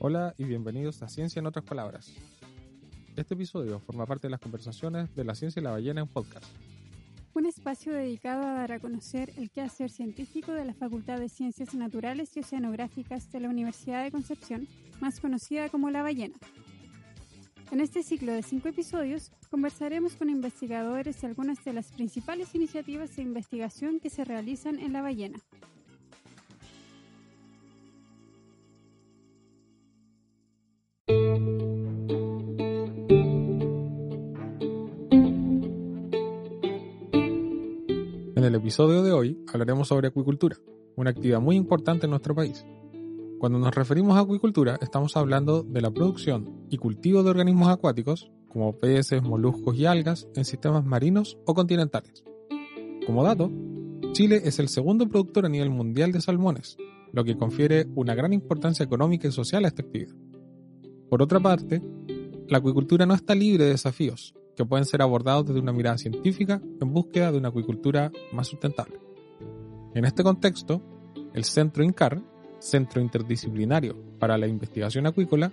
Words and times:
Hola 0.00 0.34
y 0.36 0.44
bienvenidos 0.44 1.02
a 1.02 1.08
Ciencia 1.08 1.40
en 1.40 1.46
otras 1.46 1.64
palabras. 1.64 2.12
Este 3.16 3.34
episodio 3.34 3.78
forma 3.80 4.06
parte 4.06 4.26
de 4.26 4.32
las 4.32 4.40
conversaciones 4.40 5.14
de 5.14 5.24
la 5.24 5.34
ciencia 5.34 5.60
y 5.60 5.62
la 5.62 5.70
ballena 5.70 6.00
en 6.00 6.08
podcast. 6.08 6.46
Un 7.32 7.46
espacio 7.46 7.92
dedicado 7.92 8.42
a 8.42 8.52
dar 8.52 8.72
a 8.72 8.80
conocer 8.80 9.32
el 9.36 9.50
quehacer 9.50 9.90
científico 9.90 10.52
de 10.52 10.64
la 10.64 10.74
Facultad 10.74 11.18
de 11.18 11.28
Ciencias 11.28 11.74
Naturales 11.74 12.36
y 12.36 12.40
Oceanográficas 12.40 13.30
de 13.32 13.40
la 13.40 13.48
Universidad 13.48 14.02
de 14.02 14.10
Concepción, 14.10 14.68
más 15.00 15.20
conocida 15.20 15.68
como 15.68 15.90
La 15.90 16.02
Ballena. 16.02 16.36
En 17.70 17.80
este 17.80 18.02
ciclo 18.02 18.32
de 18.32 18.42
cinco 18.42 18.68
episodios 18.68 19.32
conversaremos 19.50 20.16
con 20.16 20.28
investigadores 20.28 21.20
de 21.20 21.28
algunas 21.28 21.64
de 21.64 21.72
las 21.72 21.92
principales 21.92 22.54
iniciativas 22.54 23.16
de 23.16 23.22
investigación 23.22 24.00
que 24.00 24.10
se 24.10 24.24
realizan 24.24 24.78
en 24.80 24.92
La 24.92 25.02
Ballena. 25.02 25.38
Episodio 38.74 39.04
de 39.04 39.12
hoy 39.12 39.38
hablaremos 39.52 39.86
sobre 39.86 40.08
acuicultura, 40.08 40.56
una 40.96 41.10
actividad 41.10 41.40
muy 41.40 41.54
importante 41.54 42.06
en 42.06 42.10
nuestro 42.10 42.34
país. 42.34 42.66
Cuando 43.38 43.60
nos 43.60 43.72
referimos 43.72 44.16
a 44.16 44.22
acuicultura, 44.22 44.80
estamos 44.82 45.16
hablando 45.16 45.62
de 45.62 45.80
la 45.80 45.92
producción 45.92 46.66
y 46.70 46.78
cultivo 46.78 47.22
de 47.22 47.30
organismos 47.30 47.68
acuáticos, 47.68 48.32
como 48.48 48.80
peces, 48.80 49.22
moluscos 49.22 49.76
y 49.76 49.86
algas, 49.86 50.26
en 50.34 50.44
sistemas 50.44 50.84
marinos 50.84 51.38
o 51.46 51.54
continentales. 51.54 52.24
Como 53.06 53.22
dato, 53.22 53.48
Chile 54.10 54.42
es 54.44 54.58
el 54.58 54.68
segundo 54.68 55.08
productor 55.08 55.46
a 55.46 55.50
nivel 55.50 55.70
mundial 55.70 56.10
de 56.10 56.20
salmones, 56.20 56.76
lo 57.12 57.22
que 57.22 57.36
confiere 57.36 57.86
una 57.94 58.16
gran 58.16 58.32
importancia 58.32 58.82
económica 58.82 59.28
y 59.28 59.30
social 59.30 59.64
a 59.66 59.68
esta 59.68 59.82
actividad. 59.82 60.16
Por 61.08 61.22
otra 61.22 61.38
parte, 61.38 61.80
la 62.48 62.58
acuicultura 62.58 63.06
no 63.06 63.14
está 63.14 63.36
libre 63.36 63.66
de 63.66 63.70
desafíos, 63.70 64.34
que 64.56 64.64
pueden 64.64 64.84
ser 64.84 65.02
abordados 65.02 65.46
desde 65.46 65.60
una 65.60 65.72
mirada 65.72 65.98
científica 65.98 66.60
en 66.80 66.92
búsqueda 66.92 67.32
de 67.32 67.38
una 67.38 67.48
acuicultura 67.48 68.10
más 68.32 68.48
sustentable. 68.48 68.98
En 69.94 70.04
este 70.04 70.22
contexto, 70.22 70.82
el 71.34 71.44
Centro 71.44 71.84
INCAR, 71.84 72.20
Centro 72.58 73.00
Interdisciplinario 73.00 73.96
para 74.18 74.38
la 74.38 74.46
Investigación 74.46 75.06
Acuícola, 75.06 75.52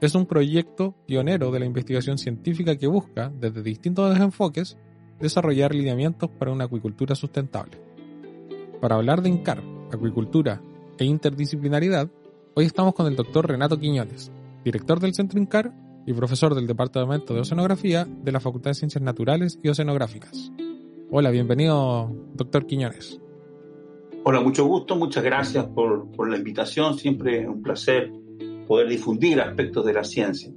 es 0.00 0.14
un 0.14 0.26
proyecto 0.26 0.94
pionero 1.06 1.50
de 1.50 1.60
la 1.60 1.66
investigación 1.66 2.18
científica 2.18 2.76
que 2.76 2.86
busca, 2.86 3.30
desde 3.30 3.62
distintos 3.62 4.18
enfoques, 4.18 4.76
desarrollar 5.20 5.74
lineamientos 5.74 6.30
para 6.30 6.52
una 6.52 6.64
acuicultura 6.64 7.14
sustentable. 7.14 7.78
Para 8.80 8.96
hablar 8.96 9.22
de 9.22 9.30
INCAR, 9.30 9.62
acuicultura 9.92 10.60
e 10.98 11.04
interdisciplinaridad, 11.04 12.10
hoy 12.54 12.66
estamos 12.66 12.94
con 12.94 13.06
el 13.06 13.16
doctor 13.16 13.48
Renato 13.48 13.78
Quiñones, 13.78 14.30
director 14.64 15.00
del 15.00 15.14
Centro 15.14 15.38
INCAR 15.38 15.72
y 16.06 16.12
profesor 16.12 16.54
del 16.54 16.66
Departamento 16.66 17.34
de 17.34 17.40
Oceanografía 17.40 18.04
de 18.04 18.32
la 18.32 18.40
Facultad 18.40 18.70
de 18.70 18.74
Ciencias 18.74 19.02
Naturales 19.02 19.58
y 19.62 19.68
Oceanográficas. 19.68 20.52
Hola, 21.10 21.30
bienvenido, 21.30 22.10
doctor 22.34 22.66
Quiñones. 22.66 23.20
Hola, 24.24 24.40
mucho 24.40 24.64
gusto, 24.64 24.96
muchas 24.96 25.22
gracias 25.22 25.66
por, 25.66 26.10
por 26.12 26.30
la 26.30 26.36
invitación, 26.36 26.98
siempre 26.98 27.48
un 27.48 27.62
placer 27.62 28.10
poder 28.66 28.88
difundir 28.88 29.40
aspectos 29.40 29.84
de 29.84 29.92
la 29.92 30.04
ciencia. 30.04 30.50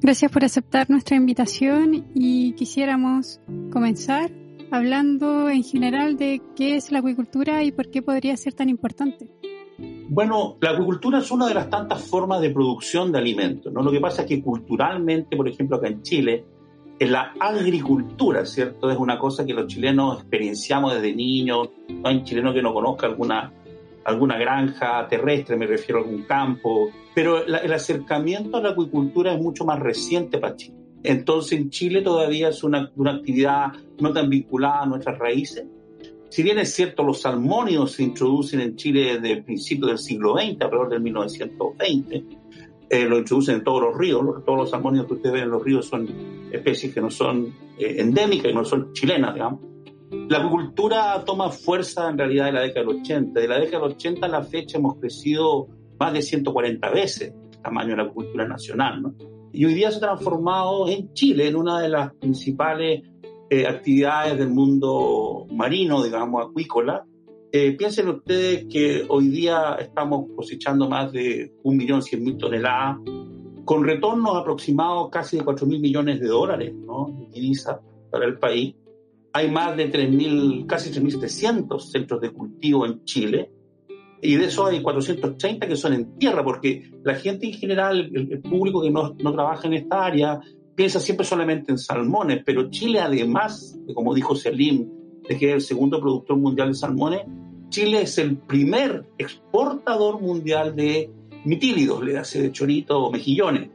Gracias 0.00 0.30
por 0.30 0.44
aceptar 0.44 0.90
nuestra 0.90 1.16
invitación 1.16 2.06
y 2.14 2.52
quisiéramos 2.52 3.40
comenzar 3.70 4.30
hablando 4.70 5.48
en 5.48 5.62
general 5.62 6.16
de 6.16 6.42
qué 6.56 6.76
es 6.76 6.90
la 6.90 6.98
acuicultura 6.98 7.62
y 7.62 7.72
por 7.72 7.90
qué 7.90 8.02
podría 8.02 8.36
ser 8.36 8.54
tan 8.54 8.68
importante. 8.68 9.30
Bueno, 10.08 10.58
la 10.60 10.70
acuicultura 10.70 11.18
es 11.18 11.30
una 11.30 11.48
de 11.48 11.54
las 11.54 11.70
tantas 11.70 12.04
formas 12.04 12.40
de 12.40 12.50
producción 12.50 13.10
de 13.12 13.18
alimentos. 13.18 13.72
¿no? 13.72 13.82
Lo 13.82 13.90
que 13.90 14.00
pasa 14.00 14.22
es 14.22 14.28
que 14.28 14.42
culturalmente, 14.42 15.36
por 15.36 15.48
ejemplo, 15.48 15.76
acá 15.76 15.88
en 15.88 16.02
Chile, 16.02 16.44
en 16.98 17.12
la 17.12 17.32
agricultura, 17.40 18.44
¿cierto? 18.44 18.90
Es 18.90 18.98
una 18.98 19.18
cosa 19.18 19.44
que 19.44 19.54
los 19.54 19.66
chilenos 19.66 20.20
experienciamos 20.20 20.94
desde 20.94 21.14
niños. 21.14 21.70
No 21.88 22.08
hay 22.08 22.22
chileno 22.22 22.52
que 22.52 22.62
no 22.62 22.72
conozca 22.72 23.06
alguna, 23.06 23.52
alguna 24.04 24.38
granja 24.38 25.08
terrestre, 25.08 25.56
me 25.56 25.66
refiero 25.66 26.00
a 26.00 26.04
algún 26.04 26.22
campo. 26.22 26.90
Pero 27.14 27.44
el 27.44 27.72
acercamiento 27.72 28.58
a 28.58 28.60
la 28.60 28.70
acuicultura 28.70 29.34
es 29.34 29.40
mucho 29.40 29.64
más 29.64 29.80
reciente 29.80 30.38
para 30.38 30.56
Chile. 30.56 30.76
Entonces, 31.02 31.58
en 31.58 31.70
Chile 31.70 32.02
todavía 32.02 32.50
es 32.50 32.62
una, 32.62 32.92
una 32.96 33.12
actividad 33.12 33.72
no 33.98 34.12
tan 34.12 34.30
vinculada 34.30 34.82
a 34.82 34.86
nuestras 34.86 35.18
raíces 35.18 35.64
si 36.32 36.42
bien 36.42 36.58
es 36.58 36.72
cierto, 36.74 37.02
los 37.02 37.20
salmónidos 37.20 37.92
se 37.92 38.04
introducen 38.04 38.62
en 38.62 38.74
Chile 38.74 39.16
desde 39.16 39.32
el 39.32 39.44
principio 39.44 39.88
del 39.88 39.98
siglo 39.98 40.32
XX, 40.32 40.62
alrededor 40.62 40.88
del 40.88 41.02
1920, 41.02 42.24
eh, 42.88 43.04
lo 43.04 43.18
introducen 43.18 43.56
en 43.56 43.64
todos 43.64 43.82
los 43.82 43.98
ríos, 43.98 44.22
todos 44.46 44.60
los 44.60 44.70
salmónidos 44.70 45.08
que 45.08 45.12
ustedes 45.12 45.34
ven 45.34 45.42
en 45.42 45.50
los 45.50 45.62
ríos 45.62 45.84
son 45.84 46.08
especies 46.50 46.94
que 46.94 47.02
no 47.02 47.10
son 47.10 47.54
eh, 47.78 47.96
endémicas 47.98 48.50
y 48.50 48.54
no 48.54 48.64
son 48.64 48.94
chilenas, 48.94 49.34
digamos. 49.34 49.60
La 50.30 50.38
agricultura 50.38 51.22
toma 51.22 51.50
fuerza 51.50 52.08
en 52.08 52.16
realidad 52.16 52.46
de 52.46 52.52
la 52.52 52.60
década 52.62 52.86
del 52.86 52.96
80. 53.00 53.38
De 53.38 53.48
la 53.48 53.58
década 53.58 53.82
del 53.82 53.92
80 53.92 54.24
a 54.24 54.28
la 54.30 54.42
fecha 54.42 54.78
hemos 54.78 54.98
crecido 55.00 55.68
más 56.00 56.14
de 56.14 56.22
140 56.22 56.90
veces 56.92 57.34
el 57.52 57.60
tamaño 57.60 57.90
de 57.90 57.96
la 57.96 58.02
agricultura 58.04 58.48
nacional. 58.48 59.02
¿no? 59.02 59.14
Y 59.52 59.66
hoy 59.66 59.74
día 59.74 59.90
se 59.90 59.98
ha 59.98 60.00
transformado 60.00 60.88
en 60.88 61.12
Chile 61.12 61.48
en 61.48 61.56
una 61.56 61.78
de 61.78 61.90
las 61.90 62.14
principales 62.14 63.02
eh, 63.52 63.66
actividades 63.66 64.38
del 64.38 64.48
mundo 64.48 65.46
marino, 65.50 66.02
digamos, 66.02 66.42
acuícola. 66.42 67.04
Eh, 67.52 67.76
piensen 67.76 68.08
ustedes 68.08 68.64
que 68.64 69.04
hoy 69.06 69.28
día 69.28 69.76
estamos 69.78 70.24
cosechando 70.34 70.88
más 70.88 71.12
de 71.12 71.52
1.100.000 71.62 72.38
toneladas, 72.38 72.96
con 73.66 73.84
retornos 73.84 74.38
aproximados 74.38 75.10
casi 75.10 75.36
de 75.36 75.44
4.000 75.44 75.80
millones 75.82 76.20
de 76.20 76.28
dólares 76.28 76.72
¿no? 76.74 77.28
divisa 77.30 77.78
para 78.10 78.24
el 78.24 78.38
país. 78.38 78.74
Hay 79.34 79.50
más 79.50 79.76
de 79.76 79.92
3.000, 79.92 80.64
casi 80.64 80.90
3.700 80.90 81.78
centros 81.78 82.22
de 82.22 82.30
cultivo 82.30 82.86
en 82.86 83.04
Chile, 83.04 83.50
y 84.22 84.36
de 84.36 84.46
eso 84.46 84.64
hay 84.64 84.80
430 84.80 85.68
que 85.68 85.76
son 85.76 85.92
en 85.92 86.16
tierra, 86.16 86.42
porque 86.42 86.90
la 87.04 87.16
gente 87.16 87.48
en 87.48 87.52
general, 87.52 88.10
el, 88.14 88.40
público 88.40 88.80
que 88.80 88.90
no, 88.90 89.14
no, 89.22 89.32
trabaja 89.34 89.66
en 89.66 89.74
esta 89.74 90.06
área, 90.06 90.40
piensa 90.82 90.98
siempre 90.98 91.24
solamente 91.24 91.70
en 91.70 91.78
salmones, 91.78 92.42
pero 92.44 92.68
Chile 92.68 92.98
además, 92.98 93.78
como 93.94 94.12
dijo 94.16 94.34
Selim, 94.34 94.88
de 95.28 95.38
que 95.38 95.50
es 95.50 95.54
el 95.54 95.60
segundo 95.60 96.00
productor 96.00 96.36
mundial 96.36 96.70
de 96.70 96.74
salmones, 96.74 97.20
Chile 97.68 98.02
es 98.02 98.18
el 98.18 98.36
primer 98.36 99.06
exportador 99.16 100.20
mundial 100.20 100.74
de 100.74 101.08
mitílidos, 101.44 102.02
le 102.02 102.18
hace 102.18 102.42
de 102.42 102.50
chorito 102.50 102.98
o 102.98 103.12
mejillones. 103.12 103.70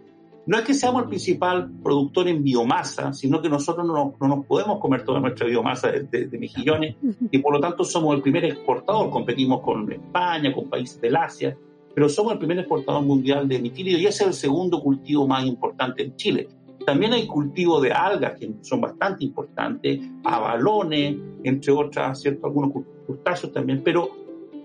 No 0.48 0.58
es 0.58 0.66
que 0.66 0.74
seamos 0.74 1.04
el 1.04 1.08
principal 1.08 1.72
productor 1.82 2.28
en 2.28 2.44
biomasa, 2.44 3.14
sino 3.14 3.42
que 3.42 3.48
nosotros 3.48 3.88
no, 3.88 4.14
no 4.20 4.28
nos 4.28 4.46
podemos 4.46 4.78
comer 4.82 5.06
toda 5.06 5.22
nuestra 5.22 5.48
biomasa 5.48 5.90
de, 5.90 6.28
de, 6.28 6.38
mejillones 6.38 6.98
y 7.32 7.38
por 7.38 7.54
lo 7.54 7.62
tanto 7.62 7.86
somos 7.86 8.18
el 8.18 8.22
primer 8.22 8.44
exportador. 8.44 9.10
Competimos 9.10 9.62
con 9.62 9.90
España, 9.90 10.54
con 10.54 10.70
países 10.70 11.00
del 11.00 11.16
Asia, 11.16 11.58
pero 11.96 12.10
somos 12.10 12.34
el 12.34 12.38
primer 12.38 12.60
exportador 12.60 13.02
mundial 13.04 13.48
de 13.48 13.60
mitílidos 13.60 14.02
y 14.02 14.08
ese 14.08 14.24
es 14.26 14.28
el 14.28 14.34
segundo 14.34 14.82
cultivo 14.82 15.26
más 15.26 15.46
importante 15.46 16.04
en 16.04 16.14
Chile. 16.18 16.50
También 16.88 17.12
hay 17.12 17.28
cultivo 17.28 17.82
de 17.82 17.92
algas 17.92 18.40
que 18.40 18.50
son 18.62 18.80
bastante 18.80 19.26
importantes, 19.26 20.00
abalones, 20.24 21.18
entre 21.44 21.74
otras, 21.74 22.22
¿cierto? 22.22 22.48
Algunos 22.48 22.86
crustáceos 23.06 23.52
también, 23.52 23.82
pero 23.84 24.10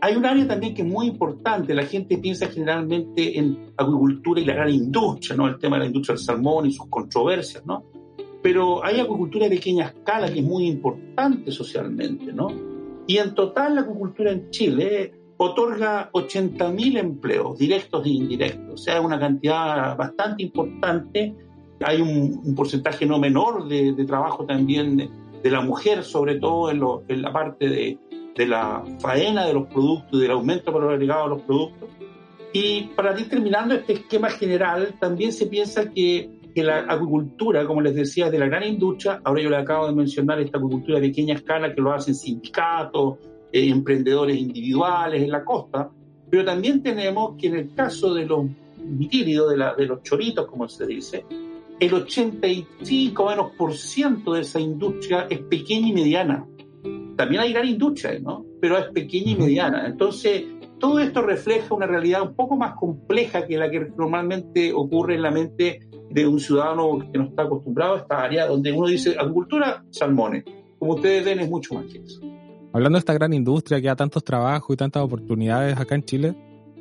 hay 0.00 0.15
un 0.15 0.25
área 0.25 0.47
también 0.47 0.72
que 0.72 0.82
es 0.82 0.88
muy 0.88 1.09
importante. 1.09 1.75
La 1.75 1.82
gente 1.82 2.19
piensa 2.19 2.47
generalmente 2.47 3.37
en 3.37 3.72
acuicultura 3.77 4.41
y 4.41 4.44
la 4.44 4.55
gran 4.55 4.71
industria, 4.71 5.37
¿no? 5.37 5.49
El 5.49 5.59
tema 5.59 5.75
de 5.75 5.81
la 5.81 5.87
industria 5.87 6.15
del 6.15 6.25
salmón 6.25 6.66
y 6.66 6.71
sus 6.71 6.87
controversias, 6.87 7.66
¿no? 7.66 7.87
Pero 8.41 8.84
hay 8.84 9.00
acuicultura 9.00 9.49
de 9.49 9.56
pequeña 9.56 9.87
escala 9.87 10.32
que 10.32 10.38
es 10.38 10.47
muy 10.47 10.69
importante 10.69 11.50
socialmente, 11.50 12.32
¿no? 12.32 12.53
Y 13.05 13.16
en 13.16 13.34
total 13.34 13.75
la 13.75 13.81
acuicultura 13.81 14.31
en 14.31 14.49
Chile 14.50 15.12
otorga 15.38 16.09
80.000 16.12 16.99
empleos 16.99 17.58
directos 17.58 18.06
e 18.06 18.11
indirectos, 18.11 18.75
o 18.75 18.76
sea, 18.76 19.00
una 19.00 19.19
cantidad 19.19 19.96
bastante 19.96 20.44
importante 20.44 21.35
hay 21.84 22.00
un, 22.00 22.55
porcentaje 22.55 23.06
no 23.06 23.19
menor 23.19 23.69
de, 23.69 23.93
trabajo 24.05 24.44
también 24.44 25.11
de, 25.43 25.50
la 25.50 25.61
mujer, 25.61 26.05
sobre 26.05 26.37
todo 26.38 26.70
en, 27.08 27.23
la 27.23 27.32
parte 27.32 27.69
de, 27.69 27.99
la 28.46 28.84
faena 29.00 29.46
de 29.46 29.55
los 29.55 29.67
productos 29.67 30.20
del 30.20 30.31
aumento 30.31 30.73
por 30.73 30.84
agregado 30.84 31.25
de 31.25 31.29
los 31.31 31.43
productos. 31.43 31.88
Y 32.52 32.82
para 32.94 33.19
ir 33.19 33.29
terminando 33.29 33.75
este 33.75 33.94
esquema 33.94 34.31
general, 34.31 34.94
también 35.00 35.32
se 35.32 35.46
piensa 35.46 35.90
que, 35.90 36.31
la 36.55 36.81
agricultura, 36.81 37.67
como 37.67 37.81
les 37.81 37.94
decía, 37.94 38.31
de 38.31 38.38
la 38.38 38.46
gran 38.46 38.64
industria, 38.64 39.23
ahora 39.25 39.40
yo 39.40 39.49
le 39.49 39.56
acabo 39.56 39.87
de 39.87 39.94
mencionar 39.94 40.38
esta 40.38 40.58
agricultura 40.58 41.00
de 41.00 41.08
pequeña 41.08 41.34
escala 41.34 41.75
que 41.75 41.81
lo 41.81 41.93
hacen 41.93 42.14
sindicatos, 42.14 43.17
eh, 43.50 43.70
emprendedores 43.70 44.37
individuales 44.37 45.23
en 45.23 45.31
la 45.31 45.43
costa, 45.43 45.90
pero 46.29 46.44
también 46.44 46.82
tenemos 46.82 47.37
que 47.38 47.46
en 47.46 47.56
el 47.56 47.75
caso 47.75 48.12
de 48.12 48.26
los 48.26 48.44
mitílidos, 48.84 49.50
de, 49.50 49.64
de 49.79 49.87
los 49.87 50.02
choritos, 50.02 50.46
como 50.46 50.69
se 50.69 50.87
dice, 50.87 51.25
el 51.82 51.94
85 51.94 53.26
menos 53.26 53.50
por 53.58 53.75
ciento 53.75 54.34
de 54.34 54.43
esa 54.43 54.61
industria 54.61 55.26
es 55.29 55.40
pequeña 55.40 55.88
y 55.88 55.93
mediana. 55.93 56.46
También 57.17 57.43
hay 57.43 57.52
gran 57.52 57.67
industria, 57.67 58.20
¿no? 58.20 58.46
Pero 58.61 58.79
es 58.79 58.87
pequeña 58.93 59.32
y 59.32 59.34
mediana. 59.34 59.88
Entonces, 59.88 60.44
todo 60.79 61.00
esto 61.00 61.23
refleja 61.23 61.75
una 61.75 61.88
realidad 61.88 62.23
un 62.23 62.37
poco 62.37 62.56
más 62.56 62.75
compleja 62.76 63.49
que 63.49 63.56
la 63.56 63.69
que 63.69 63.81
normalmente 63.99 64.73
ocurre 64.73 65.17
en 65.17 65.23
la 65.23 65.32
mente 65.32 65.81
de 66.08 66.25
un 66.25 66.38
ciudadano 66.38 67.00
que 67.11 67.19
no 67.19 67.25
está 67.25 67.43
acostumbrado 67.43 67.96
a 67.96 67.99
esta 67.99 68.23
área, 68.23 68.46
donde 68.46 68.70
uno 68.70 68.87
dice 68.87 69.17
agricultura, 69.19 69.84
salmones. 69.90 70.44
Como 70.79 70.94
ustedes 70.94 71.25
ven, 71.25 71.40
es 71.40 71.50
mucho 71.50 71.75
más 71.75 71.87
que 71.87 71.99
eso. 71.99 72.20
Hablando 72.73 72.96
de 72.96 73.00
esta 73.00 73.12
gran 73.12 73.32
industria 73.32 73.81
que 73.81 73.88
da 73.88 73.96
tantos 73.96 74.23
trabajos 74.23 74.73
y 74.73 74.76
tantas 74.76 75.02
oportunidades 75.02 75.76
acá 75.76 75.96
en 75.96 76.05
Chile, 76.05 76.37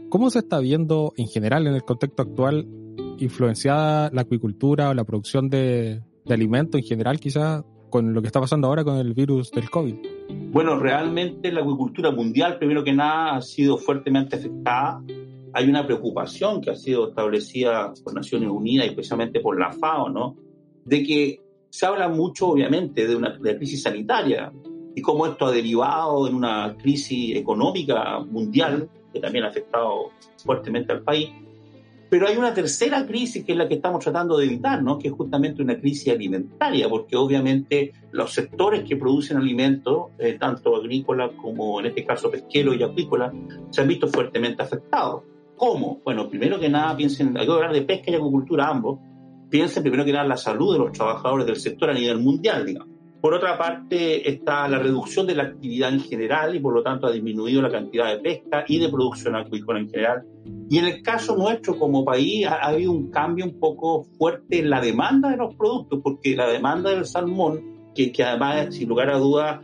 ¿cómo 0.10 0.30
se 0.30 0.40
está 0.40 0.60
viendo 0.60 1.12
en 1.18 1.28
general 1.28 1.66
en 1.66 1.74
el 1.74 1.84
contexto 1.84 2.22
actual 2.22 2.68
influenciada 3.20 4.10
la 4.12 4.22
acuicultura 4.22 4.90
o 4.90 4.94
la 4.94 5.04
producción 5.04 5.50
de, 5.50 6.02
de 6.26 6.34
alimentos 6.34 6.80
en 6.80 6.86
general 6.86 7.20
quizás 7.20 7.64
con 7.90 8.14
lo 8.14 8.22
que 8.22 8.28
está 8.28 8.40
pasando 8.40 8.68
ahora 8.68 8.84
con 8.84 8.98
el 8.98 9.14
virus 9.14 9.52
del 9.52 9.70
COVID? 9.70 9.96
Bueno, 10.52 10.80
realmente 10.80 11.52
la 11.52 11.62
acuicultura 11.62 12.12
mundial, 12.12 12.58
primero 12.58 12.84
que 12.84 12.94
nada, 12.94 13.36
ha 13.36 13.42
sido 13.42 13.78
fuertemente 13.78 14.38
afectada. 14.38 15.04
Hay 15.54 15.70
una 15.70 15.86
preocupación 15.86 16.62
que 16.62 16.72
ha 16.72 16.76
sido 16.76 17.10
establecida 17.10 17.94
por 18.04 18.14
Naciones 18.14 18.50
Unidas 18.50 18.88
y 18.88 18.90
especialmente 18.90 19.40
por 19.42 19.60
la 19.60 19.72
FAO, 19.72 20.10
¿no? 20.10 20.36
De 20.86 21.04
que 21.04 21.42
se 21.70 21.86
habla 21.86 22.08
mucho, 22.10 22.48
obviamente, 22.48 23.08
de 23.08 23.16
una 23.16 23.38
crisis 23.38 23.84
sanitaria 23.84 24.52
y 24.96 25.02
cómo 25.02 25.26
esto 25.26 25.46
ha 25.46 25.52
derivado 25.52 26.28
en 26.28 26.36
una 26.36 26.76
crisis 26.78 27.36
económica 27.36 28.20
mundial 28.20 28.90
que 29.14 29.20
también 29.20 29.46
ha 29.46 29.50
afectado 29.50 30.12
fuertemente 30.38 30.92
al 30.94 31.02
país 31.02 31.30
pero 32.12 32.28
hay 32.28 32.36
una 32.36 32.54
tercera 32.54 33.06
crisis 33.08 33.46
que 33.46 33.54
es 33.54 33.58
la 33.58 33.70
que 33.70 33.76
estamos 33.76 34.04
tratando 34.04 34.38
de 34.38 34.46
evitar, 34.46 34.84
¿no? 34.84 35.00
que 35.00 35.08
es 35.08 35.14
justamente 35.14 35.62
una 35.62 35.80
crisis 35.80 36.12
alimentaria, 36.12 36.90
porque 36.90 37.16
obviamente 37.16 37.94
los 38.12 38.34
sectores 38.34 38.84
que 38.84 38.98
producen 38.98 39.38
alimentos, 39.38 40.08
eh, 40.20 40.34
tanto 40.38 40.76
agrícolas 40.76 41.32
como 41.42 41.80
en 41.80 41.86
este 41.86 42.06
caso 42.06 42.30
pesquero 42.30 42.74
y 42.74 42.84
acuícola, 42.84 43.32
se 43.70 43.80
han 43.80 43.88
visto 43.88 44.10
fuertemente 44.10 44.62
afectados. 44.62 45.24
¿Cómo? 45.56 46.02
Bueno, 46.04 46.30
primero 46.30 46.60
que 46.60 46.68
nada, 46.68 46.98
piensen, 46.98 47.38
hay 47.38 47.46
que 47.46 47.52
hablar 47.54 47.72
de 47.72 47.84
pesca 47.84 48.12
y 48.12 48.16
agricultura 48.16 48.68
ambos, 48.68 49.00
piensen 49.50 49.82
primero 49.82 50.04
que 50.04 50.12
nada 50.12 50.26
en 50.26 50.30
la 50.32 50.38
salud 50.38 50.74
de 50.74 50.80
los 50.80 50.92
trabajadores 50.92 51.46
del 51.46 51.56
sector 51.56 51.92
a 51.92 51.94
nivel 51.94 52.18
mundial, 52.18 52.66
digamos. 52.66 52.90
Por 53.22 53.34
otra 53.34 53.58
parte, 53.58 54.30
está 54.30 54.68
la 54.68 54.80
reducción 54.80 55.26
de 55.28 55.36
la 55.36 55.44
actividad 55.44 55.94
en 55.94 56.02
general 56.02 56.58
y 56.58 56.60
por 56.60 56.74
lo 56.74 56.84
tanto 56.84 57.08
ha 57.08 57.12
disminuido 57.12 57.62
la 57.62 57.72
cantidad 57.72 58.08
de 58.08 58.20
pesca 58.20 58.66
y 58.68 58.80
de 58.80 58.90
producción 58.90 59.38
acuícola 59.38 59.80
en 59.80 59.90
general. 59.90 60.26
Y 60.72 60.78
en 60.78 60.86
el 60.86 61.04
caso 61.04 61.36
nuestro 61.36 61.78
como 61.78 62.06
país 62.06 62.48
ha, 62.48 62.56
habido 62.56 62.94
un 62.94 63.12
cambio 63.12 63.44
un 63.44 63.60
poco 63.60 64.06
fuerte 64.18 64.60
en 64.60 64.70
la 64.70 64.80
demanda 64.80 65.30
de 65.30 65.36
los 65.36 65.54
productos, 65.56 66.00
porque 66.02 66.34
la 66.34 66.48
demanda 66.48 66.92
del 66.92 67.06
salmón, 67.06 67.92
que, 67.94 68.14
que 68.14 68.24
además, 68.24 68.74
sin 68.74 68.88
lugar 68.88 69.10
a 69.10 69.18
dudas, 69.18 69.60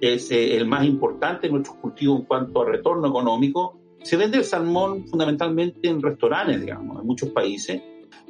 es 0.00 0.30
eh, 0.30 0.56
el 0.56 0.68
más 0.68 0.84
importante 0.84 1.48
en 1.48 1.54
nuestros 1.54 1.78
cultivos 1.78 2.20
en 2.20 2.26
cuanto 2.26 2.62
a 2.62 2.66
retorno 2.66 3.08
económico, 3.08 3.80
se 4.04 4.16
vende 4.16 4.38
el 4.38 4.44
salmón 4.44 5.04
fundamentalmente 5.08 5.88
en 5.88 6.00
restaurantes, 6.00 6.60
digamos, 6.60 7.00
en 7.00 7.08
muchos 7.08 7.30
países 7.30 7.82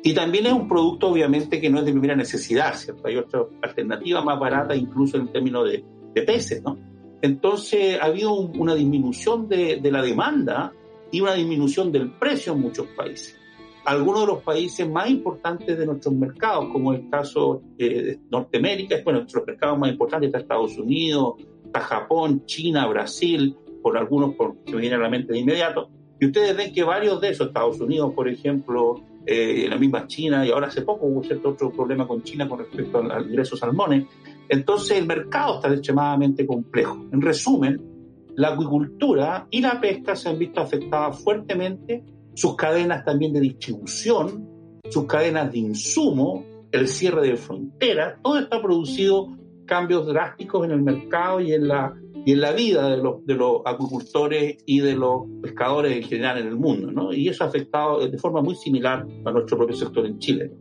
y 0.02 0.14
también 0.14 0.46
es 0.46 0.54
un 0.54 0.68
producto, 0.68 1.08
obviamente, 1.08 1.60
que 1.60 1.68
no 1.68 1.80
es 1.80 1.84
de 1.84 1.92
primera 1.92 2.16
necesidad, 2.16 2.72
¿cierto? 2.76 3.08
Hay 3.08 3.16
otra 3.18 3.42
alternativa 3.60 4.24
más 4.24 4.40
barata, 4.40 4.74
incluso 4.74 5.18
en 5.18 5.30
términos 5.30 5.70
de, 5.70 5.84
de 6.14 6.22
peces, 6.22 6.62
¿no? 6.62 6.78
Entonces, 7.20 8.00
ha 8.00 8.06
habido 8.06 8.32
una 8.32 8.74
disminución 8.74 9.48
de, 9.48 9.80
de, 9.82 9.92
la 9.92 10.00
demanda 10.00 10.72
y 11.12 11.20
una 11.20 11.34
disminución 11.34 11.92
del 11.92 12.10
precio 12.10 12.54
en 12.54 12.60
muchos 12.60 12.88
países. 12.88 13.38
Algunos 13.84 14.22
de 14.22 14.26
los 14.28 14.42
países 14.42 14.88
más 14.88 15.08
importantes 15.10 15.78
de 15.78 15.86
nuestros 15.86 16.14
mercados, 16.14 16.68
como 16.72 16.92
el 16.92 17.08
caso 17.10 17.62
eh, 17.78 18.02
de 18.02 18.20
Norteamérica, 18.30 18.96
bueno, 19.04 19.20
nuestros 19.20 19.46
mercados 19.46 19.78
más 19.78 19.90
importantes 19.90 20.28
está 20.28 20.38
Estados 20.38 20.78
Unidos, 20.78 21.34
está 21.64 21.80
Japón, 21.80 22.44
China, 22.46 22.86
Brasil, 22.86 23.56
por 23.82 23.98
algunos 23.98 24.34
que 24.64 24.72
me 24.72 24.80
vienen 24.80 25.00
a 25.00 25.02
la 25.02 25.10
mente 25.10 25.32
de 25.32 25.40
inmediato. 25.40 25.90
Y 26.18 26.26
ustedes 26.26 26.56
ven 26.56 26.72
que 26.72 26.84
varios 26.84 27.20
de 27.20 27.30
esos, 27.30 27.48
Estados 27.48 27.80
Unidos, 27.80 28.12
por 28.14 28.28
ejemplo, 28.28 29.02
eh, 29.26 29.66
la 29.68 29.76
misma 29.76 30.06
China, 30.06 30.46
y 30.46 30.50
ahora 30.50 30.68
hace 30.68 30.82
poco 30.82 31.06
hubo 31.06 31.22
cierto 31.22 31.50
otro 31.50 31.70
problema 31.70 32.06
con 32.06 32.22
China 32.22 32.48
con 32.48 32.60
respecto 32.60 32.98
al 32.98 33.26
ingreso 33.26 33.56
salmones. 33.56 34.06
Entonces 34.48 34.98
el 34.98 35.06
mercado 35.06 35.56
está 35.56 35.72
extremadamente 35.72 36.46
complejo. 36.46 37.06
En 37.12 37.20
resumen, 37.20 37.91
la 38.36 38.48
acuicultura 38.48 39.46
y 39.50 39.60
la 39.60 39.80
pesca 39.80 40.16
se 40.16 40.28
han 40.28 40.38
visto 40.38 40.60
afectadas 40.60 41.22
fuertemente, 41.22 42.04
sus 42.34 42.56
cadenas 42.56 43.04
también 43.04 43.32
de 43.32 43.40
distribución, 43.40 44.48
sus 44.88 45.06
cadenas 45.06 45.52
de 45.52 45.58
insumo, 45.58 46.44
el 46.70 46.88
cierre 46.88 47.26
de 47.26 47.36
fronteras, 47.36 48.18
todo 48.22 48.38
esto 48.38 48.56
ha 48.56 48.62
producido 48.62 49.28
cambios 49.66 50.06
drásticos 50.06 50.64
en 50.64 50.70
el 50.72 50.82
mercado 50.82 51.40
y 51.40 51.52
en 51.52 51.68
la 51.68 51.94
y 52.24 52.32
en 52.32 52.40
la 52.40 52.52
vida 52.52 52.88
de 52.88 52.98
los, 52.98 53.24
de 53.26 53.34
los 53.34 53.62
acuicultores 53.64 54.58
y 54.64 54.80
de 54.80 54.94
los 54.94 55.22
pescadores 55.42 55.96
en 55.96 56.02
general 56.04 56.38
en 56.38 56.46
el 56.46 56.56
mundo, 56.56 56.92
¿no? 56.92 57.12
Y 57.12 57.28
eso 57.28 57.44
ha 57.44 57.48
afectado 57.48 58.08
de 58.08 58.18
forma 58.18 58.42
muy 58.42 58.54
similar 58.54 59.06
a 59.24 59.30
nuestro 59.32 59.56
propio 59.56 59.74
sector 59.74 60.06
en 60.06 60.18
Chile. 60.18 60.52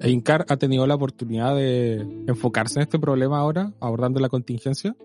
¿E 0.00 0.10
INCAR 0.10 0.46
ha 0.48 0.56
tenido 0.56 0.86
la 0.86 0.94
oportunidad 0.94 1.54
de 1.54 2.06
enfocarse 2.26 2.78
en 2.78 2.84
este 2.84 2.98
problema 2.98 3.38
ahora, 3.38 3.74
abordando 3.80 4.18
la 4.18 4.30
contingencia? 4.30 4.96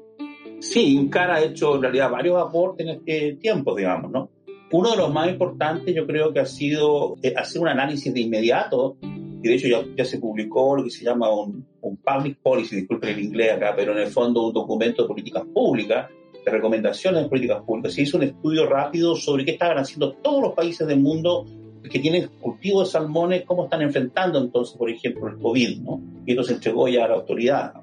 Sí, 0.60 0.96
INCAR 0.96 1.32
ha 1.32 1.44
hecho 1.44 1.76
en 1.76 1.82
realidad 1.82 2.10
varios 2.10 2.42
aportes 2.42 2.88
en 2.88 2.96
este 2.96 3.34
tiempo, 3.34 3.76
digamos, 3.76 4.12
¿no? 4.12 4.30
Uno 4.72 4.92
de 4.92 4.98
los 4.98 5.14
más 5.14 5.30
importantes 5.30 5.94
yo 5.94 6.08
creo 6.08 6.34
que 6.34 6.40
ha 6.40 6.46
sido 6.46 7.16
eh, 7.22 7.34
hacer 7.36 7.62
un 7.62 7.68
análisis 7.68 8.14
de 8.14 8.22
inmediato 8.22 8.98
y 9.02 9.48
de 9.48 9.54
hecho 9.54 9.68
ya, 9.68 9.86
ya, 9.96 10.06
se 10.06 10.18
publicó 10.18 10.76
lo 10.76 10.84
que 10.84 10.90
se 10.90 11.06
llama 11.06 11.30
un, 11.30 11.66
un, 11.82 11.98
public 11.98 12.40
policy, 12.42 12.78
disculpen 12.78 13.12
el 13.12 13.24
inglés 13.24 13.54
acá, 13.54 13.74
pero 13.76 13.92
en 13.92 14.00
el 14.00 14.08
fondo 14.08 14.48
un 14.48 14.54
documento 14.54 15.04
de 15.04 15.08
políticas 15.08 15.44
públicas, 15.54 16.10
de 16.44 16.52
recomendaciones 16.52 17.24
de 17.24 17.30
políticas 17.30 17.64
públicas. 17.64 17.94
Se 17.94 18.02
hizo 18.02 18.18
un 18.18 18.24
estudio 18.24 18.68
rápido 18.68 19.16
sobre 19.16 19.46
qué 19.46 19.52
estaban 19.52 19.78
haciendo 19.78 20.14
todos 20.14 20.42
los 20.42 20.54
países 20.54 20.88
del 20.88 21.00
mundo 21.00 21.46
que 21.90 22.00
tienen 22.00 22.30
cultivo 22.42 22.82
de 22.82 22.90
salmones, 22.90 23.44
cómo 23.46 23.66
están 23.66 23.82
enfrentando 23.82 24.40
entonces, 24.40 24.76
por 24.78 24.90
ejemplo, 24.90 25.28
el 25.28 25.38
COVID, 25.38 25.82
¿no? 25.82 26.02
Y 26.26 26.32
esto 26.32 26.44
se 26.44 26.54
entregó 26.54 26.88
ya 26.88 27.06
a 27.06 27.10
la 27.10 27.16
autoridad. 27.16 27.74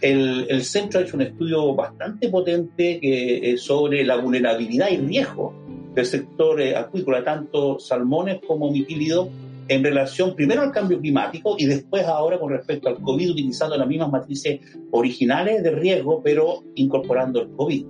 El, 0.00 0.46
el 0.48 0.64
centro 0.64 1.00
ha 1.00 1.02
hecho 1.02 1.16
un 1.16 1.22
estudio 1.22 1.74
bastante 1.74 2.28
potente 2.28 2.98
que, 3.00 3.52
eh, 3.52 3.56
sobre 3.56 4.04
la 4.04 4.16
vulnerabilidad 4.16 4.90
y 4.90 4.98
riesgo 4.98 5.54
del 5.94 6.04
sector 6.04 6.60
eh, 6.60 6.76
acuícola, 6.76 7.24
tanto 7.24 7.78
salmones 7.78 8.40
como 8.46 8.70
mitílidos, 8.70 9.28
en 9.68 9.82
relación 9.82 10.34
primero 10.34 10.62
al 10.62 10.72
cambio 10.72 11.00
climático 11.00 11.56
y 11.58 11.66
después 11.66 12.04
ahora 12.04 12.38
con 12.38 12.50
respecto 12.50 12.88
al 12.88 13.00
COVID, 13.00 13.30
utilizando 13.30 13.76
las 13.76 13.88
mismas 13.88 14.10
matrices 14.10 14.60
originales 14.90 15.62
de 15.62 15.70
riesgo, 15.70 16.20
pero 16.22 16.64
incorporando 16.74 17.40
el 17.40 17.50
COVID. 17.52 17.86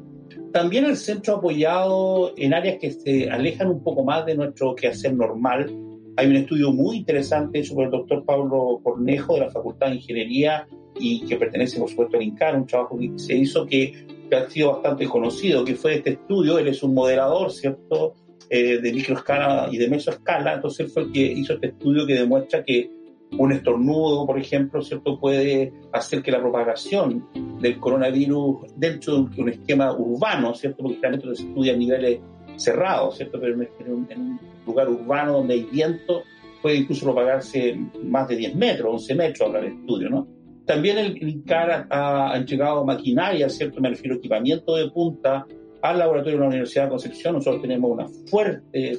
También 0.53 0.85
el 0.85 0.97
centro 0.97 1.35
ha 1.35 1.39
apoyado 1.39 2.33
en 2.37 2.55
áreas 2.55 2.79
que 2.81 2.93
se 2.93 3.29
alejan 3.29 3.69
un 3.69 3.83
poco 3.83 4.05
más 4.05 4.25
de 4.25 4.37
nuestro 4.37 4.75
quehacer 4.77 5.13
normal. 5.15 5.67
Hay 6.17 6.29
un 6.29 6.37
estudio 6.37 6.73
muy 6.73 6.99
interesante 6.99 7.65
sobre 7.65 7.87
el 7.87 7.91
doctor 7.91 8.25
Pablo 8.25 8.81
Cornejo 8.85 9.35
de 9.35 9.41
la 9.41 9.51
Facultad 9.51 9.89
de 9.89 9.97
Ingeniería 9.97 10.69
y 10.99 11.27
que 11.27 11.37
pertenece, 11.37 11.79
por 11.79 11.89
supuesto, 11.89 12.17
al 12.17 12.23
INCAR, 12.23 12.57
un 12.57 12.67
trabajo 12.67 12.99
que 12.99 13.13
se 13.17 13.37
hizo 13.37 13.67
que, 13.67 14.07
que 14.29 14.37
ha 14.37 14.49
sido 14.49 14.73
bastante 14.73 15.07
conocido, 15.07 15.65
que 15.65 15.75
fue 15.75 15.97
este 15.97 16.11
estudio. 16.11 16.59
Él 16.59 16.69
es 16.69 16.83
un 16.83 16.95
moderador, 16.95 17.51
¿cierto?, 17.51 18.15
eh, 18.51 18.79
de 18.81 18.93
microescala 18.93 19.69
y 19.71 19.79
de 19.79 19.89
mesoescala. 19.89 20.55
Entonces 20.55 20.87
él 20.87 20.93
fue 20.93 21.03
el 21.05 21.13
que 21.13 21.21
hizo 21.21 21.55
este 21.55 21.69
estudio 21.69 22.07
que 22.07 22.15
demuestra 22.15 22.63
que 22.63 22.91
un 23.39 23.53
estornudo, 23.53 24.27
por 24.27 24.39
ejemplo, 24.39 24.83
¿cierto? 24.83 25.19
puede 25.19 25.73
hacer 25.93 26.23
que 26.23 26.31
la 26.31 26.41
propagación 26.41 27.27
del 27.61 27.79
coronavirus 27.81 28.73
dentro 28.77 29.23
de 29.25 29.43
un 29.43 29.49
esquema 29.49 29.93
urbano, 29.93 30.55
¿cierto? 30.55 30.83
porque 30.83 30.97
generalmente 30.97 31.37
se 31.37 31.49
estudia 31.49 31.73
a 31.73 31.77
niveles 31.77 32.21
cerrados, 32.57 33.17
¿cierto? 33.17 33.41
pero 33.41 33.55
en 33.55 33.91
un, 33.91 34.41
lugar 34.67 34.89
urbano 34.89 35.35
donde 35.35 35.55
hay 35.55 35.65
viento 35.65 36.23
puede 36.63 36.77
incluso 36.77 37.05
propagarse 37.05 37.77
más 38.03 38.29
de 38.29 38.37
10 38.37 38.55
metros, 38.55 38.93
11 38.95 39.15
metros, 39.15 39.49
habla 39.49 39.61
el 39.61 39.75
estudio, 39.75 40.09
¿no? 40.09 40.27
También 40.67 40.99
el 40.99 41.43
ha, 41.51 42.33
ha 42.33 42.37
entregado 42.37 42.85
maquinaria, 42.85 43.49
¿cierto? 43.49 43.81
Me 43.81 43.91
refiero 43.91 44.15
a 44.15 44.19
equipamiento 44.19 44.77
de 44.77 44.91
punta 44.91 45.47
al 45.83 45.99
laboratorio 45.99 46.39
de 46.39 46.41
la 46.41 46.49
Universidad 46.49 46.85
de 46.85 46.91
Concepción. 46.91 47.35
Nosotros 47.35 47.61
tenemos 47.63 47.91
una 47.91 48.09
fuerte 48.31 48.99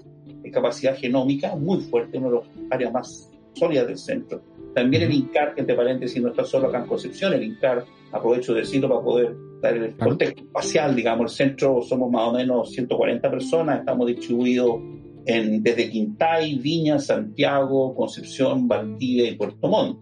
capacidad 0.51 0.95
genómica, 0.95 1.55
muy 1.55 1.81
fuerte, 1.81 2.17
una 2.17 2.29
de 2.29 2.35
las 2.35 2.45
áreas 2.71 2.93
más 2.93 3.31
sólidas 3.53 3.87
del 3.87 3.97
centro. 3.97 4.41
También 4.73 5.03
el 5.03 5.13
INCAR, 5.13 5.55
que 5.55 5.61
entre 5.61 5.75
paréntesis 5.75 6.21
no 6.21 6.29
está 6.29 6.43
solo 6.43 6.67
acá 6.67 6.79
en 6.79 6.87
Concepción, 6.87 7.33
el 7.33 7.43
INCAR, 7.43 7.85
aprovecho 8.11 8.53
de 8.53 8.61
decirlo 8.61 8.89
para 8.89 9.01
poder 9.01 9.35
dar 9.61 9.73
el 9.75 9.95
contexto 9.95 10.43
espacial, 10.43 10.95
digamos, 10.95 11.31
el 11.31 11.47
centro 11.47 11.81
somos 11.81 12.11
más 12.11 12.27
o 12.27 12.33
menos 12.33 12.69
140 12.71 13.31
personas, 13.31 13.79
estamos 13.79 14.07
distribuidos 14.07 14.81
en, 15.25 15.63
desde 15.63 15.89
Quintay, 15.89 16.59
Viña, 16.59 16.99
Santiago, 16.99 17.95
Concepción, 17.95 18.67
Valdivia 18.67 19.29
y 19.29 19.35
Puerto 19.35 19.67
Montt. 19.67 19.99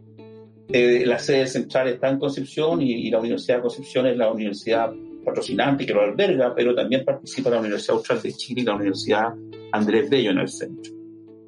Eh, 0.69 1.03
la 1.05 1.19
sede 1.19 1.45
central 1.47 1.89
está 1.89 2.09
en 2.09 2.19
Concepción 2.19 2.81
y, 2.81 2.93
y, 2.93 3.09
la 3.11 3.19
Universidad 3.19 3.57
de 3.57 3.63
Concepción 3.63 4.07
es 4.07 4.17
la 4.17 4.31
universidad 4.31 4.91
patrocinante 5.23 5.85
que 5.85 5.93
lo 5.93 6.01
alberga, 6.01 6.53
pero 6.55 6.73
también 6.73 7.03
participa 7.05 7.49
la 7.49 7.59
Universidad 7.59 7.97
Austral 7.97 8.21
de 8.21 8.33
Chile 8.33 8.61
y 8.61 8.65
la 8.65 8.75
Universidad 8.75 9.33
Andrés 9.71 10.09
Bello 10.09 10.31
en 10.31 10.37
el 10.39 10.47
centro. 10.47 10.93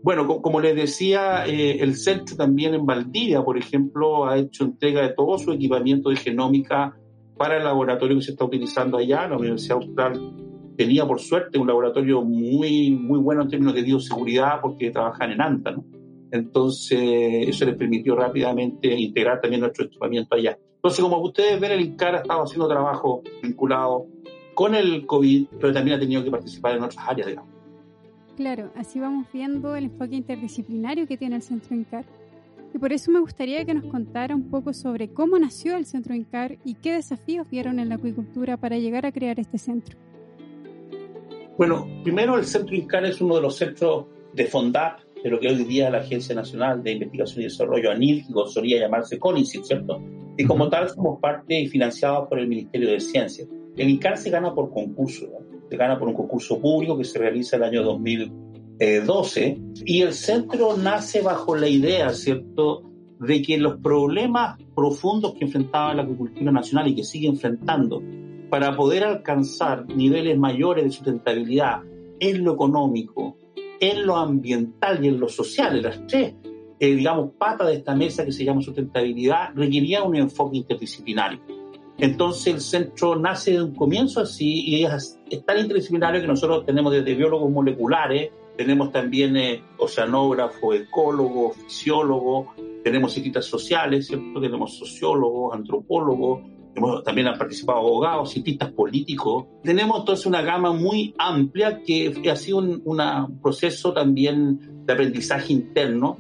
Bueno, 0.04 0.28
como 0.28 0.62
les 0.62 0.76
decía, 0.76 1.46
eh, 1.48 1.82
el 1.82 1.96
centro 1.96 2.36
también 2.36 2.76
en 2.76 2.86
Valdivia, 2.86 3.44
por 3.44 3.58
ejemplo, 3.58 4.28
ha 4.28 4.38
hecho 4.38 4.64
entrega 4.64 5.02
de 5.02 5.14
todo 5.14 5.40
su 5.40 5.52
equipamiento 5.52 6.10
de 6.10 6.18
genómica 6.18 6.96
para 7.38 7.58
el 7.58 7.64
laboratorio 7.64 8.18
que 8.18 8.24
se 8.24 8.32
está 8.32 8.46
utilizando 8.46 8.98
allá, 8.98 9.28
la 9.28 9.38
Universidad 9.38 9.78
Austral 9.78 10.22
tenía 10.78 11.08
por 11.08 11.20
suerte 11.20 11.58
un 11.58 11.68
laboratorio 11.68 12.22
muy, 12.22 12.92
muy 12.92 13.20
bueno 13.20 13.44
en 13.44 13.50
términos 13.50 13.74
de 13.74 13.82
bioseguridad 13.82 14.62
porque 14.62 14.92
trabajan 14.92 15.32
en 15.32 15.42
ANTA, 15.42 15.72
¿no? 15.72 15.84
Entonces, 16.32 17.48
eso 17.48 17.66
les 17.66 17.76
permitió 17.76 18.16
rápidamente 18.16 18.94
integrar 18.94 19.42
también 19.42 19.62
nuestro 19.62 19.86
equipamiento 19.86 20.36
allá. 20.36 20.58
Entonces, 20.76 21.04
como 21.04 21.20
ustedes 21.20 21.60
ven, 21.60 21.72
el 21.72 21.82
INCAR 21.82 22.16
ha 22.16 22.20
estado 22.20 22.44
haciendo 22.44 22.68
trabajo 22.68 23.24
vinculado 23.42 24.08
con 24.54 24.76
el 24.76 25.06
COVID, 25.06 25.48
pero 25.60 25.74
también 25.74 25.98
ha 25.98 26.00
tenido 26.00 26.24
que 26.24 26.32
participar 26.32 26.78
en 26.78 26.84
otras 26.84 27.08
áreas, 27.08 27.28
digamos. 27.28 27.56
Claro, 28.36 28.72
así 28.76 29.00
vamos 29.00 29.28
viendo 29.32 29.76
el 29.76 29.86
enfoque 29.86 30.16
interdisciplinario 30.16 31.08
que 31.08 31.18
tiene 31.18 31.38
el 31.38 31.42
Centro 31.42 31.76
INCAR. 31.76 32.06
Y 32.74 32.78
por 32.78 32.92
eso 32.92 33.10
me 33.10 33.20
gustaría 33.20 33.64
que 33.64 33.74
nos 33.74 33.86
contara 33.86 34.36
un 34.36 34.50
poco 34.50 34.74
sobre 34.74 35.08
cómo 35.08 35.40
nació 35.40 35.78
el 35.78 35.86
Centro 35.86 36.14
INCAR 36.14 36.58
y 36.66 36.76
qué 36.76 36.94
desafíos 36.94 37.50
vieron 37.50 37.80
en 37.80 37.88
la 37.88 37.96
acuicultura 37.96 38.58
para 38.58 38.78
llegar 38.78 39.06
a 39.06 39.14
crear 39.14 39.40
este 39.40 39.58
centro. 39.58 39.98
Bueno, 41.58 41.88
primero 42.04 42.38
el 42.38 42.46
Centro 42.46 42.76
INCAR 42.76 43.06
es 43.06 43.22
uno 43.22 43.36
de 43.36 43.42
los 43.42 43.56
centros 43.56 44.08
de 44.34 44.46
FONDAP, 44.46 45.00
de 45.26 45.32
lo 45.32 45.40
que 45.40 45.48
hoy 45.48 45.64
día 45.64 45.88
es 45.88 45.92
la 45.92 45.98
Agencia 45.98 46.36
Nacional 46.36 46.84
de 46.84 46.92
Investigación 46.92 47.42
y 47.42 47.46
Desarrollo, 47.46 47.90
ANIL, 47.90 48.28
que 48.28 48.34
solía 48.46 48.80
llamarse 48.80 49.18
CONICIT, 49.18 49.64
¿cierto? 49.64 50.00
Y 50.38 50.46
como 50.46 50.70
tal 50.70 50.88
somos 50.88 51.20
parte 51.20 51.60
y 51.60 51.68
financiados 51.68 52.28
por 52.30 52.38
el 52.38 52.48
Ministerio 52.48 52.92
de 52.92 53.00
Ciencia. 53.00 53.48
El 53.76 53.90
INCAR 53.90 54.20
se 54.20 54.30
gana 54.30 54.54
por 54.54 54.72
concurso, 54.72 55.26
se 55.68 55.78
gana 55.78 55.98
por 55.98 56.10
un 56.10 56.14
concurso 56.14 56.62
público 56.62 56.96
que 56.96 57.06
se 57.06 57.18
realiza 57.18 57.56
el 57.56 57.64
año 57.64 57.82
2012 57.82 59.58
y 59.86 60.04
el 60.04 60.14
centro 60.14 60.78
nace 60.78 61.24
bajo 61.24 61.56
la 61.56 61.70
idea, 61.70 62.12
¿cierto?, 62.12 62.84
de 63.20 63.42
que 63.42 63.58
los 63.58 63.78
problemas 63.80 64.62
profundos 64.76 65.34
que 65.34 65.46
enfrentaba 65.46 65.96
la 65.96 66.04
agricultura 66.04 66.52
nacional 66.52 66.88
y 66.90 66.94
que 66.94 67.04
sigue 67.04 67.28
enfrentando 67.28 68.04
para 68.52 68.76
poder 68.76 69.04
alcanzar 69.04 69.88
niveles 69.88 70.38
mayores 70.38 70.84
de 70.84 70.92
sustentabilidad 70.92 71.82
en 72.20 72.44
lo 72.44 72.54
económico, 72.54 73.40
en 73.80 74.06
lo 74.06 74.16
ambiental 74.16 75.04
y 75.04 75.10
en 75.10 75.20
lo 75.20 75.30
social, 75.30 75.82
las 75.82 76.06
tres, 76.08 76.34
eh, 76.80 76.96
digamos, 76.96 77.32
patas 77.38 77.68
de 77.68 77.76
esta 77.76 77.96
mesa 77.96 78.26
que 78.26 78.32
se 78.32 78.44
llama 78.44 78.62
sustentabilidad, 78.62 79.50
requería 79.56 80.04
un 80.04 80.16
enfoque 80.16 80.58
interdisciplinario. 80.58 81.40
Entonces 81.98 82.54
el 82.54 82.62
centro 82.62 83.16
nace 83.16 83.52
de 83.54 83.64
un 83.64 83.74
comienzo 83.74 84.20
así 84.20 84.66
y 84.66 84.84
es, 84.84 85.18
tan 85.46 85.60
interdisciplinario 85.60 86.20
que 86.20 86.28
nosotros 86.28 86.66
tenemos 86.66 86.92
desde 86.92 87.16
biólogos 87.16 87.50
moleculares, 87.50 88.32
tenemos 88.58 88.92
también 88.92 89.38
eh, 89.38 89.64
oceanógrafos, 89.78 90.76
ecólogos, 90.76 91.56
fisiólogos, 91.58 92.48
tenemos 92.84 93.14
cientistas 93.14 93.46
sociales, 93.46 94.08
¿cierto? 94.08 94.42
tenemos 94.42 94.78
sociólogos, 94.78 95.56
antropólogos, 95.56 96.42
también 97.04 97.28
han 97.28 97.38
participado 97.38 97.80
abogados, 97.80 98.32
cientistas 98.32 98.72
políticos. 98.72 99.46
Tenemos 99.64 100.00
entonces 100.00 100.26
una 100.26 100.42
gama 100.42 100.74
muy 100.74 101.14
amplia 101.18 101.82
que 101.84 102.30
ha 102.30 102.36
sido 102.36 102.58
un 102.60 103.40
proceso 103.42 103.94
también 103.94 104.84
de 104.86 104.94
aprendizaje 104.94 105.54
interno. 105.54 106.18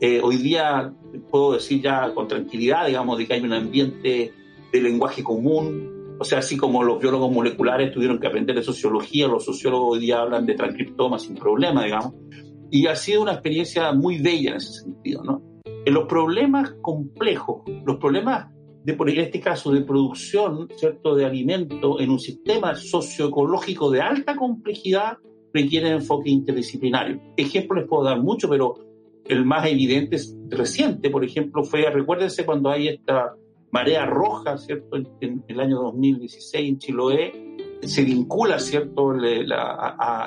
Eh, 0.00 0.20
hoy 0.22 0.36
día 0.36 0.92
puedo 1.30 1.52
decir 1.52 1.82
ya 1.82 2.12
con 2.14 2.28
tranquilidad, 2.28 2.86
digamos, 2.86 3.18
de 3.18 3.26
que 3.26 3.34
hay 3.34 3.40
un 3.40 3.52
ambiente 3.52 4.32
de 4.72 4.80
lenguaje 4.80 5.22
común. 5.22 6.16
O 6.20 6.24
sea, 6.24 6.38
así 6.38 6.56
como 6.56 6.82
los 6.82 7.00
biólogos 7.00 7.30
moleculares 7.30 7.92
tuvieron 7.92 8.18
que 8.18 8.26
aprender 8.26 8.56
de 8.56 8.62
sociología, 8.62 9.28
los 9.28 9.44
sociólogos 9.44 9.96
hoy 9.96 10.00
día 10.00 10.20
hablan 10.20 10.46
de 10.46 10.54
transcriptoma 10.54 11.18
sin 11.18 11.36
problema, 11.36 11.84
digamos. 11.84 12.14
Y 12.70 12.86
ha 12.86 12.96
sido 12.96 13.22
una 13.22 13.32
experiencia 13.32 13.92
muy 13.92 14.18
bella 14.18 14.50
en 14.50 14.56
ese 14.56 14.72
sentido, 14.82 15.22
¿no? 15.22 15.42
En 15.84 15.94
los 15.94 16.06
problemas 16.06 16.74
complejos, 16.82 17.62
los 17.86 17.96
problemas 17.96 18.48
de, 18.88 18.94
por 18.94 19.10
este 19.10 19.38
caso, 19.38 19.70
de 19.70 19.82
producción, 19.82 20.66
¿cierto?, 20.74 21.14
de 21.14 21.26
alimento 21.26 22.00
en 22.00 22.08
un 22.08 22.18
sistema 22.18 22.74
socioecológico 22.74 23.90
de 23.90 24.00
alta 24.00 24.34
complejidad, 24.34 25.18
requiere 25.52 25.90
enfoque 25.90 26.30
interdisciplinario. 26.30 27.20
Ejemplos 27.36 27.80
les 27.80 27.86
puedo 27.86 28.04
dar 28.04 28.18
mucho, 28.18 28.48
pero 28.48 28.76
el 29.26 29.44
más 29.44 29.66
evidente 29.66 30.16
reciente, 30.48 31.10
por 31.10 31.22
ejemplo, 31.22 31.64
fue, 31.64 31.90
recuérdense 31.90 32.46
cuando 32.46 32.70
hay 32.70 32.88
esta 32.88 33.34
marea 33.72 34.06
roja, 34.06 34.56
¿cierto?, 34.56 34.96
en, 35.20 35.44
el 35.46 35.60
año 35.60 35.82
2016 35.82 36.68
en 36.70 36.78
Chiloé, 36.78 37.32
se 37.82 38.04
vincula, 38.04 38.58
¿cierto?, 38.58 39.14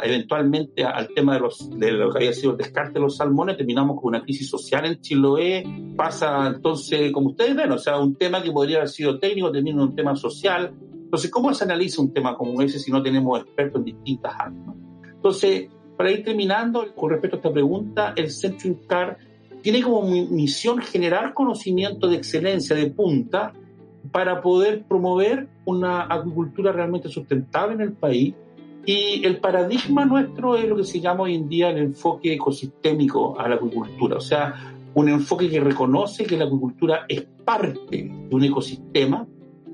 eventualmente 0.03 0.84
al 0.84 1.10
tema 1.10 1.34
de, 1.34 1.39
los, 1.41 1.70
de 1.77 1.91
lo 1.91 2.12
que 2.12 2.20
había 2.20 2.34
sido 2.34 2.51
el 2.51 2.58
descarte 2.58 2.93
de 2.93 3.01
los 3.01 3.17
salmones, 3.17 3.58
terminamos 3.58 4.00
con 4.00 4.10
una 4.10 4.24
crisis 4.24 4.50
social 4.50 4.86
en 4.86 5.01
Chiloé, 5.01 5.63
pasa 5.96 6.48
entonces, 6.48 7.12
como 7.12 7.29
ustedes 7.29 7.55
ven, 7.55 7.72
o 7.72 7.77
sea, 7.77 8.00
un 8.00 8.15
tema 8.15 8.41
que 8.41 8.51
podría 8.51 8.77
haber 8.77 8.89
sido 8.89 9.20
técnico 9.20 9.51
termina 9.51 9.81
en 9.81 9.89
un 9.89 9.96
tema 9.96 10.15
social. 10.15 10.74
Entonces, 10.93 11.29
¿cómo 11.29 11.53
se 11.53 11.65
analiza 11.65 12.01
un 12.01 12.13
tema 12.13 12.38
como 12.38 12.62
ese 12.62 12.79
si 12.79 12.89
no 12.89 13.03
tenemos 13.03 13.41
expertos 13.41 13.79
en 13.79 13.86
distintas 13.86 14.34
áreas? 14.39 14.75
Entonces, 15.13 15.70
para 15.98 16.10
ir 16.10 16.24
terminando, 16.24 16.96
con 16.96 17.10
respecto 17.10 17.36
a 17.36 17.39
esta 17.39 17.51
pregunta, 17.51 18.13
el 18.15 18.31
Centro 18.31 18.70
INCAR 18.70 19.17
tiene 19.62 19.84
como 19.84 20.03
misión 20.03 20.79
generar 20.79 21.34
conocimiento 21.34 22.08
de 22.08 22.15
excelencia 22.15 22.75
de 22.75 22.88
punta 22.88 23.53
para 24.12 24.41
poder 24.41 24.84
promover 24.84 25.48
una 25.65 26.01
agricultura 26.01 26.72
realmente 26.72 27.10
sustentable 27.10 27.75
en 27.75 27.81
el 27.81 27.93
país. 27.93 28.34
Y 28.86 29.24
el 29.25 29.39
paradigma 29.39 30.05
nuestro 30.05 30.55
es 30.55 30.67
lo 30.67 30.75
que 30.75 30.84
se 30.84 31.00
llama 31.00 31.24
hoy 31.24 31.36
en 31.36 31.48
día 31.48 31.70
el 31.70 31.77
enfoque 31.77 32.34
ecosistémico 32.34 33.39
a 33.39 33.48
la 33.48 33.55
agricultura, 33.55 34.17
o 34.17 34.22
sea, 34.22 34.74
un 34.96 35.08
enfoque 35.08 35.50
que 35.50 35.60
reconoce 35.60 36.25
que 36.25 36.36
la 36.36 36.46
agricultura 36.46 37.05
es 37.08 37.27
parte 37.46 38.12
de 38.29 38.36
un 38.36 38.43
ecosistema 38.43 39.27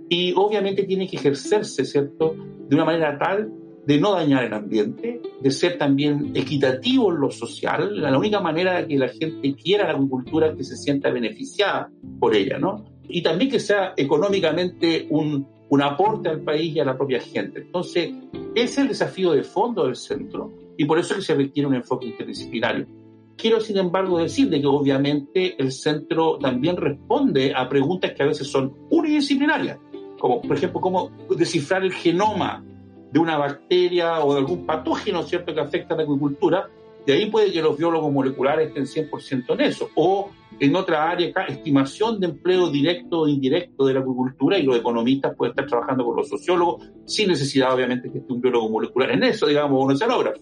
y 0.09 0.33
obviamente 0.35 0.83
tiene 0.83 1.07
que 1.07 1.17
ejercerse, 1.17 1.85
¿cierto?, 1.85 2.35
de 2.67 2.75
una 2.75 2.85
manera 2.85 3.17
tal 3.17 3.51
de 3.85 3.97
no 3.97 4.11
dañar 4.11 4.43
el 4.43 4.53
ambiente, 4.53 5.21
de 5.39 5.51
ser 5.51 5.77
también 5.77 6.33
equitativo 6.35 7.09
en 7.09 7.21
lo 7.21 7.31
social. 7.31 8.01
La 8.01 8.17
única 8.17 8.41
manera 8.41 8.85
que 8.85 8.97
la 8.97 9.07
gente 9.07 9.55
quiera 9.55 9.85
la 9.85 9.93
agricultura 9.93 10.47
es 10.47 10.57
que 10.57 10.63
se 10.65 10.75
sienta 10.75 11.09
beneficiada 11.09 11.89
por 12.19 12.35
ella, 12.35 12.59
¿no? 12.59 12.83
Y 13.07 13.21
también 13.21 13.51
que 13.51 13.59
sea 13.59 13.93
económicamente 13.95 15.07
un, 15.09 15.47
un 15.69 15.81
aporte 15.81 16.29
al 16.29 16.41
país 16.41 16.75
y 16.75 16.79
a 16.79 16.85
la 16.85 16.97
propia 16.97 17.19
gente. 17.19 17.61
Entonces, 17.61 18.11
ese 18.55 18.63
es 18.63 18.77
el 18.77 18.87
desafío 18.89 19.31
de 19.31 19.43
fondo 19.43 19.85
del 19.85 19.95
centro 19.95 20.51
y 20.77 20.85
por 20.85 20.99
eso 20.99 21.13
es 21.13 21.19
que 21.19 21.25
se 21.25 21.35
requiere 21.35 21.67
un 21.67 21.75
enfoque 21.75 22.07
interdisciplinario. 22.07 22.87
Quiero, 23.35 23.59
sin 23.59 23.77
embargo, 23.77 24.17
decir 24.17 24.49
de 24.49 24.59
que 24.59 24.67
obviamente 24.67 25.61
el 25.61 25.71
centro 25.71 26.39
también 26.39 26.75
responde 26.75 27.53
a 27.55 27.69
preguntas 27.69 28.13
que 28.13 28.23
a 28.23 28.27
veces 28.27 28.47
son 28.47 28.73
unidisciplinarias, 28.89 29.77
como 30.19 30.41
por 30.41 30.57
ejemplo, 30.57 30.81
cómo 30.81 31.11
descifrar 31.37 31.83
el 31.83 31.93
genoma 31.93 32.63
de 33.11 33.19
una 33.19 33.37
bacteria 33.37 34.23
o 34.23 34.33
de 34.33 34.39
algún 34.39 34.65
patógeno, 34.65 35.23
¿cierto?, 35.23 35.53
que 35.53 35.61
afecta 35.61 35.93
a 35.93 35.97
la 35.97 36.03
agricultura, 36.03 36.69
de 37.07 37.13
ahí 37.13 37.31
puede 37.31 37.53
que 37.53 37.61
los 37.61 37.77
biólogos 37.77 38.11
moleculares 38.11 38.67
estén 38.67 39.09
100% 39.09 39.53
en 39.53 39.61
eso. 39.61 39.89
O 39.95 40.29
en 40.59 40.75
otra 40.75 41.09
área, 41.09 41.31
estimación 41.47 42.19
de 42.19 42.27
empleo 42.27 42.69
directo 42.69 43.21
o 43.21 43.27
indirecto 43.29 43.85
de 43.85 43.93
la 43.93 44.01
agricultura 44.01 44.57
y 44.57 44.63
los 44.63 44.75
economistas 44.75 45.33
pueden 45.33 45.51
estar 45.51 45.67
trabajando 45.67 46.03
con 46.03 46.17
los 46.17 46.27
sociólogos 46.27 46.85
sin 47.05 47.29
necesidad, 47.29 47.73
obviamente, 47.73 48.11
que 48.11 48.17
esté 48.17 48.33
un 48.33 48.41
biólogo 48.41 48.69
molecular 48.69 49.11
en 49.11 49.23
eso, 49.23 49.47
digamos, 49.47 49.81
un 49.81 49.93
oceanógrafo. 49.93 50.41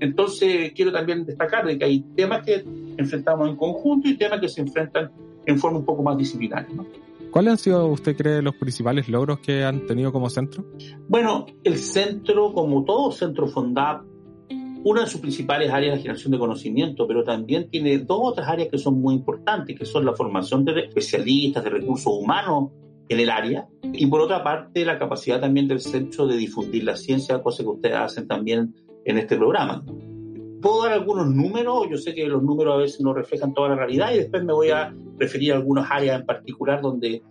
Entonces, 0.00 0.72
quiero 0.74 0.90
también 0.90 1.24
destacar 1.24 1.64
de 1.64 1.78
que 1.78 1.84
hay 1.84 2.00
temas 2.16 2.44
que 2.44 2.64
enfrentamos 2.96 3.48
en 3.48 3.54
conjunto 3.54 4.08
y 4.08 4.16
temas 4.16 4.40
que 4.40 4.48
se 4.48 4.62
enfrentan 4.62 5.12
en 5.46 5.58
forma 5.60 5.78
un 5.78 5.84
poco 5.84 6.02
más 6.02 6.18
disciplinaria. 6.18 6.74
¿Cuáles 7.30 7.52
han 7.52 7.58
sido, 7.58 7.86
usted 7.86 8.16
cree, 8.16 8.42
los 8.42 8.56
principales 8.56 9.08
logros 9.08 9.38
que 9.38 9.62
han 9.62 9.86
tenido 9.86 10.10
como 10.10 10.28
centro? 10.28 10.64
Bueno, 11.06 11.46
el 11.62 11.76
centro, 11.76 12.52
como 12.52 12.84
todo 12.84 13.12
centro 13.12 13.46
FONDAP, 13.46 14.09
una 14.82 15.02
de 15.02 15.06
sus 15.06 15.20
principales 15.20 15.70
áreas 15.70 15.96
de 15.96 16.02
generación 16.02 16.32
de 16.32 16.38
conocimiento, 16.38 17.06
pero 17.06 17.22
también 17.22 17.68
tiene 17.68 17.98
dos 17.98 18.18
otras 18.22 18.48
áreas 18.48 18.68
que 18.68 18.78
son 18.78 19.00
muy 19.00 19.14
importantes, 19.14 19.78
que 19.78 19.84
son 19.84 20.04
la 20.04 20.14
formación 20.14 20.64
de 20.64 20.80
especialistas, 20.80 21.62
de 21.64 21.70
recursos 21.70 22.12
humanos 22.12 22.70
en 23.08 23.20
el 23.20 23.28
área, 23.28 23.68
y 23.92 24.06
por 24.06 24.20
otra 24.20 24.42
parte 24.42 24.84
la 24.84 24.98
capacidad 24.98 25.40
también 25.40 25.68
del 25.68 25.80
centro 25.80 26.26
de 26.26 26.36
difundir 26.36 26.84
la 26.84 26.96
ciencia, 26.96 27.42
cosa 27.42 27.62
que 27.62 27.68
ustedes 27.68 27.96
hacen 27.96 28.26
también 28.26 28.74
en 29.04 29.18
este 29.18 29.36
programa. 29.36 29.84
Puedo 30.62 30.84
dar 30.84 30.92
algunos 30.92 31.26
números, 31.28 31.88
yo 31.90 31.96
sé 31.96 32.14
que 32.14 32.26
los 32.26 32.42
números 32.42 32.74
a 32.74 32.78
veces 32.78 33.00
no 33.00 33.12
reflejan 33.12 33.52
toda 33.52 33.70
la 33.70 33.76
realidad 33.76 34.12
y 34.12 34.18
después 34.18 34.44
me 34.44 34.52
voy 34.52 34.70
a 34.70 34.94
referir 35.18 35.52
a 35.52 35.56
algunas 35.56 35.90
áreas 35.90 36.20
en 36.20 36.26
particular 36.26 36.80
donde 36.80 37.22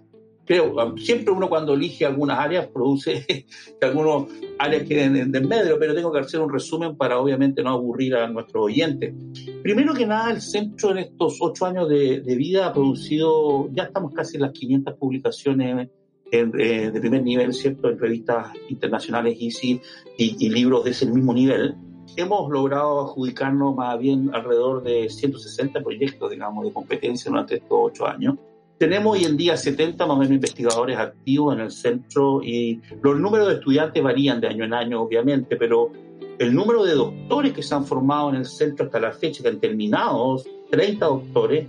creo, 0.49 0.97
siempre 0.97 1.31
uno 1.31 1.47
cuando 1.47 1.75
elige 1.75 2.07
algunas 2.07 2.39
áreas 2.39 2.65
produce 2.73 3.23
que 3.79 3.85
algunas 3.85 4.27
áreas 4.57 4.81
queden 4.87 5.35
en, 5.35 5.47
medio, 5.47 5.77
pero 5.77 5.93
tengo 5.93 6.11
que 6.11 6.21
hacer 6.21 6.39
un 6.39 6.51
resumen 6.51 6.97
para 6.97 7.19
obviamente 7.19 7.61
no 7.61 7.69
aburrir 7.69 8.15
a 8.15 8.27
nuestros 8.27 8.65
oyentes. 8.65 9.13
Primero 9.61 9.93
que 9.93 10.07
nada, 10.07 10.31
el 10.31 10.41
centro 10.41 10.89
en 10.89 10.97
estos 10.97 11.37
ocho 11.39 11.67
años 11.67 11.87
de, 11.87 12.35
vida 12.35 12.65
ha 12.65 12.73
producido, 12.73 13.69
ya 13.73 13.83
estamos 13.83 14.11
casi 14.11 14.37
en 14.37 14.41
las 14.41 14.51
500 14.53 14.95
publicaciones 14.95 15.89
eh, 16.31 16.45
de 16.91 16.99
primer 16.99 17.21
nivel, 17.21 17.53
¿cierto?, 17.53 17.87
en 17.87 17.99
revistas 17.99 18.47
internacionales 18.69 19.37
y, 19.39 19.79
y 20.17 20.49
libros 20.49 20.83
de 20.83 20.91
ese 20.91 21.05
mismo 21.05 21.31
nivel. 21.31 21.75
Hemos 22.15 22.49
logrado 22.49 23.01
adjudicarnos 23.01 23.75
más 23.75 23.99
bien 23.99 24.31
alrededor 24.33 24.81
de 24.81 25.09
160 25.09 25.79
proyectos, 25.81 26.31
digamos, 26.31 26.65
de 26.65 26.73
competencia 26.73 27.29
durante 27.29 27.57
estos 27.57 27.77
ocho 27.79 28.07
años 28.07 28.35
Tenemos 28.79 29.17
hoy 29.17 29.25
en 29.25 29.35
día 29.35 29.57
70 29.57 30.05
más 30.05 30.15
o 30.15 30.19
menos 30.19 30.33
investigadores 30.33 30.97
activos 30.97 31.53
en 31.53 31.59
el 31.59 31.69
centro 31.69 32.41
y 32.41 32.79
los 33.01 33.19
números 33.19 33.49
de 33.49 33.55
estudiantes 33.55 34.01
varían 34.01 34.39
de 34.39 34.47
año 34.47 34.63
en 34.63 34.73
año, 34.73 35.01
obviamente, 35.01 35.57
pero 35.57 35.91
el 36.39 36.55
número 36.55 36.85
de 36.85 36.93
doctores 36.93 37.51
que 37.51 37.61
se 37.61 37.75
han 37.75 37.85
formado 37.85 38.29
en 38.29 38.37
el 38.37 38.45
centro 38.45 38.85
hasta 38.85 39.01
la 39.01 39.11
fecha, 39.11 39.43
que 39.43 39.49
han 39.49 39.59
terminado, 39.59 40.41
30 40.71 41.05
doctores, 41.05 41.67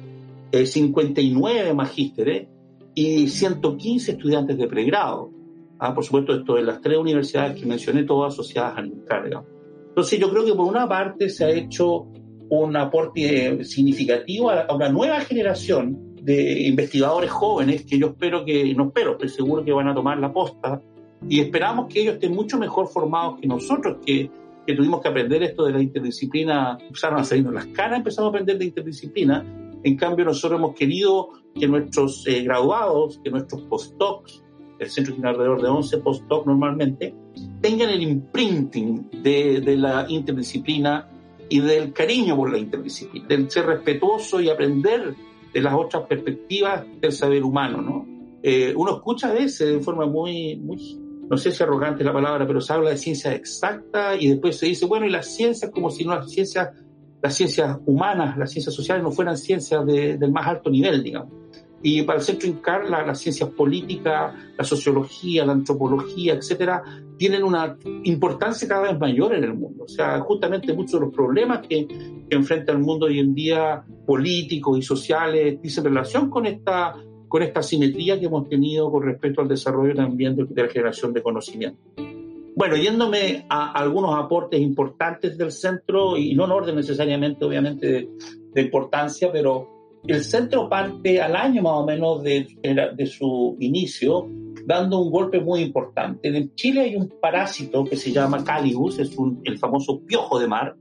59 0.52 1.68
eh, 1.68 1.74
magísteres 1.74 2.48
y 2.94 3.26
115 3.26 4.12
estudiantes 4.12 4.56
de 4.56 4.68
pregrado. 4.68 5.32
Ah, 5.80 5.92
por 5.92 6.04
supuesto, 6.04 6.32
esto 6.32 6.54
de 6.54 6.62
las 6.62 6.80
tres 6.80 6.96
universidades 6.96 7.58
que 7.58 7.66
mencioné, 7.66 8.04
todas 8.04 8.34
asociadas 8.34 8.78
al 8.78 8.86
INCAR. 8.86 9.44
Entonces, 9.88 10.20
yo 10.20 10.30
creo 10.30 10.44
que 10.44 10.54
por 10.54 10.68
una 10.68 10.88
parte 10.88 11.28
se 11.28 11.44
ha 11.44 11.50
hecho 11.50 12.06
un 12.50 12.76
aporte 12.76 13.64
significativo 13.64 14.50
a 14.50 14.72
una 14.72 14.88
nueva 14.88 15.18
generación 15.20 16.09
de 16.22 16.62
investigadores 16.66 17.30
jóvenes 17.30 17.84
que 17.84 17.98
yo 17.98 18.08
espero 18.08 18.44
que, 18.44 18.74
no 18.74 18.88
espero, 18.88 19.12
estoy 19.12 19.28
seguro 19.28 19.64
que 19.64 19.72
van 19.72 19.88
a 19.88 19.94
tomar 19.94 20.18
la 20.18 20.32
posta 20.32 20.80
y 21.28 21.40
esperamos 21.40 21.86
que 21.92 22.00
ellos 22.00 22.14
estén 22.14 22.34
mucho 22.34 22.58
mejor 22.58 22.88
formados 22.88 23.40
que 23.40 23.46
nosotros, 23.46 23.98
que, 24.04 24.30
que 24.66 24.74
tuvimos 24.74 25.00
que 25.00 25.08
aprender 25.08 25.42
esto 25.42 25.64
de 25.64 25.72
la 25.72 25.82
interdisciplina, 25.82 26.78
empezaron 26.80 27.20
a 27.20 27.24
salirnos 27.24 27.54
las 27.54 27.66
caras, 27.66 27.98
empezamos 27.98 28.28
a 28.28 28.30
aprender 28.30 28.58
de 28.58 28.66
interdisciplina. 28.66 29.44
En 29.82 29.96
cambio, 29.96 30.24
nosotros 30.24 30.58
hemos 30.58 30.74
querido 30.74 31.28
que 31.54 31.66
nuestros 31.66 32.26
eh, 32.26 32.42
graduados, 32.42 33.20
que 33.22 33.30
nuestros 33.30 33.62
postdocs, 33.62 34.42
el 34.78 34.88
centro 34.88 35.12
tiene 35.12 35.28
alrededor 35.28 35.60
de 35.60 35.68
11 35.68 35.98
postdocs 35.98 36.46
normalmente, 36.46 37.14
tengan 37.60 37.90
el 37.90 38.02
imprinting 38.02 39.10
de, 39.22 39.60
de 39.60 39.76
la 39.76 40.06
interdisciplina 40.08 41.08
y 41.50 41.60
del 41.60 41.92
cariño 41.92 42.36
por 42.36 42.50
la 42.50 42.58
interdisciplina, 42.58 43.26
del 43.26 43.50
ser 43.50 43.66
respetuoso 43.66 44.40
y 44.40 44.48
aprender 44.48 45.14
de 45.52 45.60
las 45.60 45.74
otras 45.74 46.04
perspectivas 46.06 46.84
del 47.00 47.12
saber 47.12 47.42
humano, 47.42 47.80
¿no? 47.80 48.06
Eh, 48.42 48.72
uno 48.74 48.96
escucha 48.96 49.28
a 49.28 49.34
veces 49.34 49.74
de 49.74 49.80
forma 49.80 50.06
muy, 50.06 50.56
muy, 50.56 50.78
no 51.28 51.36
sé 51.36 51.52
si 51.52 51.62
arrogante 51.62 52.02
la 52.02 52.12
palabra, 52.12 52.46
pero 52.46 52.60
se 52.60 52.72
habla 52.72 52.90
de 52.90 52.96
ciencia 52.96 53.34
exacta 53.34 54.16
y 54.16 54.28
después 54.28 54.56
se 54.56 54.66
dice, 54.66 54.86
bueno, 54.86 55.06
y 55.06 55.10
las 55.10 55.26
ciencias 55.34 55.70
como 55.70 55.90
si 55.90 56.04
no 56.04 56.14
las 56.14 56.30
ciencias, 56.30 56.70
las 57.20 57.34
ciencias 57.34 57.78
humanas, 57.84 58.38
las 58.38 58.50
ciencias 58.50 58.74
sociales 58.74 59.02
no 59.02 59.10
fueran 59.10 59.36
ciencias 59.36 59.84
del 59.84 60.32
más 60.32 60.46
alto 60.46 60.70
nivel, 60.70 61.02
digamos. 61.02 61.32
Y 61.82 62.02
para 62.02 62.18
el 62.18 62.24
Centro 62.24 62.48
INCAR, 62.48 62.88
las 62.90 63.18
ciencias 63.18 63.48
políticas, 63.50 64.34
la 64.56 64.64
sociología, 64.64 65.46
la 65.46 65.52
antropología, 65.52 66.34
etcétera, 66.34 66.82
tienen 67.16 67.42
una 67.42 67.76
importancia 68.04 68.68
cada 68.68 68.90
vez 68.90 68.98
mayor 68.98 69.34
en 69.34 69.44
el 69.44 69.54
mundo. 69.54 69.84
O 69.84 69.88
sea, 69.88 70.18
justamente 70.20 70.74
muchos 70.74 71.00
de 71.00 71.06
los 71.06 71.14
problemas 71.14 71.66
que, 71.66 71.86
que 71.86 72.36
enfrenta 72.36 72.72
el 72.72 72.78
mundo 72.78 73.06
hoy 73.06 73.18
en 73.18 73.34
día, 73.34 73.82
políticos 74.06 74.78
y 74.78 74.82
sociales, 74.82 75.60
dicen 75.62 75.84
relación 75.84 76.28
con 76.28 76.44
esta, 76.44 76.94
con 77.28 77.42
esta 77.42 77.62
simetría 77.62 78.20
que 78.20 78.26
hemos 78.26 78.46
tenido 78.48 78.90
con 78.90 79.02
respecto 79.02 79.40
al 79.40 79.48
desarrollo 79.48 79.94
también 79.94 80.36
de, 80.36 80.62
la 80.62 80.68
generación 80.68 81.14
de 81.14 81.22
conocimiento. 81.22 81.80
Bueno, 82.56 82.76
yéndome 82.76 83.46
a 83.48 83.72
algunos 83.72 84.18
aportes 84.18 84.60
importantes 84.60 85.38
del 85.38 85.50
centro, 85.50 86.18
y 86.18 86.34
no 86.34 86.44
en 86.44 86.50
orden 86.50 86.76
necesariamente, 86.76 87.42
obviamente, 87.44 87.86
de, 87.86 88.08
de 88.52 88.60
importancia, 88.60 89.32
pero 89.32 89.79
el 90.06 90.24
centro 90.24 90.68
parte 90.68 91.20
al 91.20 91.36
año 91.36 91.62
más 91.62 91.74
o 91.74 91.86
menos 91.86 92.22
de, 92.22 92.46
de, 92.62 93.06
su 93.06 93.56
inicio, 93.60 94.28
dando 94.66 95.00
un 95.00 95.10
golpe 95.10 95.40
muy 95.40 95.60
importante. 95.60 96.28
En 96.28 96.54
Chile 96.54 96.82
hay 96.82 96.96
un 96.96 97.12
parásito 97.20 97.84
que 97.84 97.96
se 97.96 98.12
llama 98.12 98.44
Calibus, 98.44 98.98
es 98.98 99.16
un, 99.16 99.40
el 99.44 99.58
famoso 99.58 100.00
piojo 100.00 100.38
de 100.38 100.48
mar, 100.48 100.76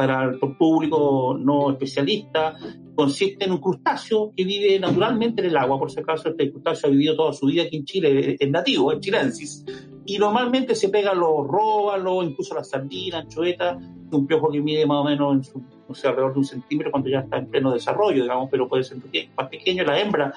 para 0.00 0.24
el 0.24 0.38
público 0.38 1.36
no 1.38 1.72
especialista, 1.72 2.56
consiste 2.94 3.44
en 3.44 3.52
un 3.52 3.58
crustáceo 3.58 4.32
que 4.34 4.44
vive 4.44 4.78
naturalmente 4.80 5.42
en 5.42 5.48
el 5.48 5.56
agua, 5.58 5.78
por 5.78 5.90
si 5.90 6.00
acaso 6.00 6.30
este 6.30 6.50
crustáceo 6.50 6.88
ha 6.88 6.90
vivido 6.90 7.16
toda 7.16 7.34
su 7.34 7.44
vida 7.46 7.64
aquí 7.64 7.76
en 7.76 7.84
Chile, 7.84 8.36
es 8.40 8.50
nativo, 8.50 8.92
es 8.92 9.00
chilensis, 9.00 9.62
y 10.04 10.18
normalmente 10.18 10.74
se 10.74 10.88
pega 10.88 11.14
los 11.14 11.46
róbalos, 11.46 12.24
incluso 12.24 12.54
las 12.54 12.70
sardinas, 12.70 13.24
anchoetas, 13.24 13.78
un 14.10 14.26
piojo 14.26 14.50
que 14.50 14.60
mide 14.60 14.86
más 14.86 14.98
o 14.98 15.04
menos 15.04 15.34
en 15.34 15.44
su 15.44 15.62
o 15.90 15.94
sea, 15.94 16.10
alrededor 16.10 16.34
de 16.34 16.38
un 16.38 16.44
centímetro 16.44 16.90
cuando 16.92 17.08
ya 17.08 17.20
está 17.20 17.38
en 17.38 17.46
pleno 17.46 17.72
desarrollo, 17.72 18.22
digamos, 18.22 18.48
pero 18.50 18.68
puede 18.68 18.84
ser 18.84 18.98
más 19.36 19.48
pequeño. 19.48 19.84
La 19.84 20.00
hembra 20.00 20.32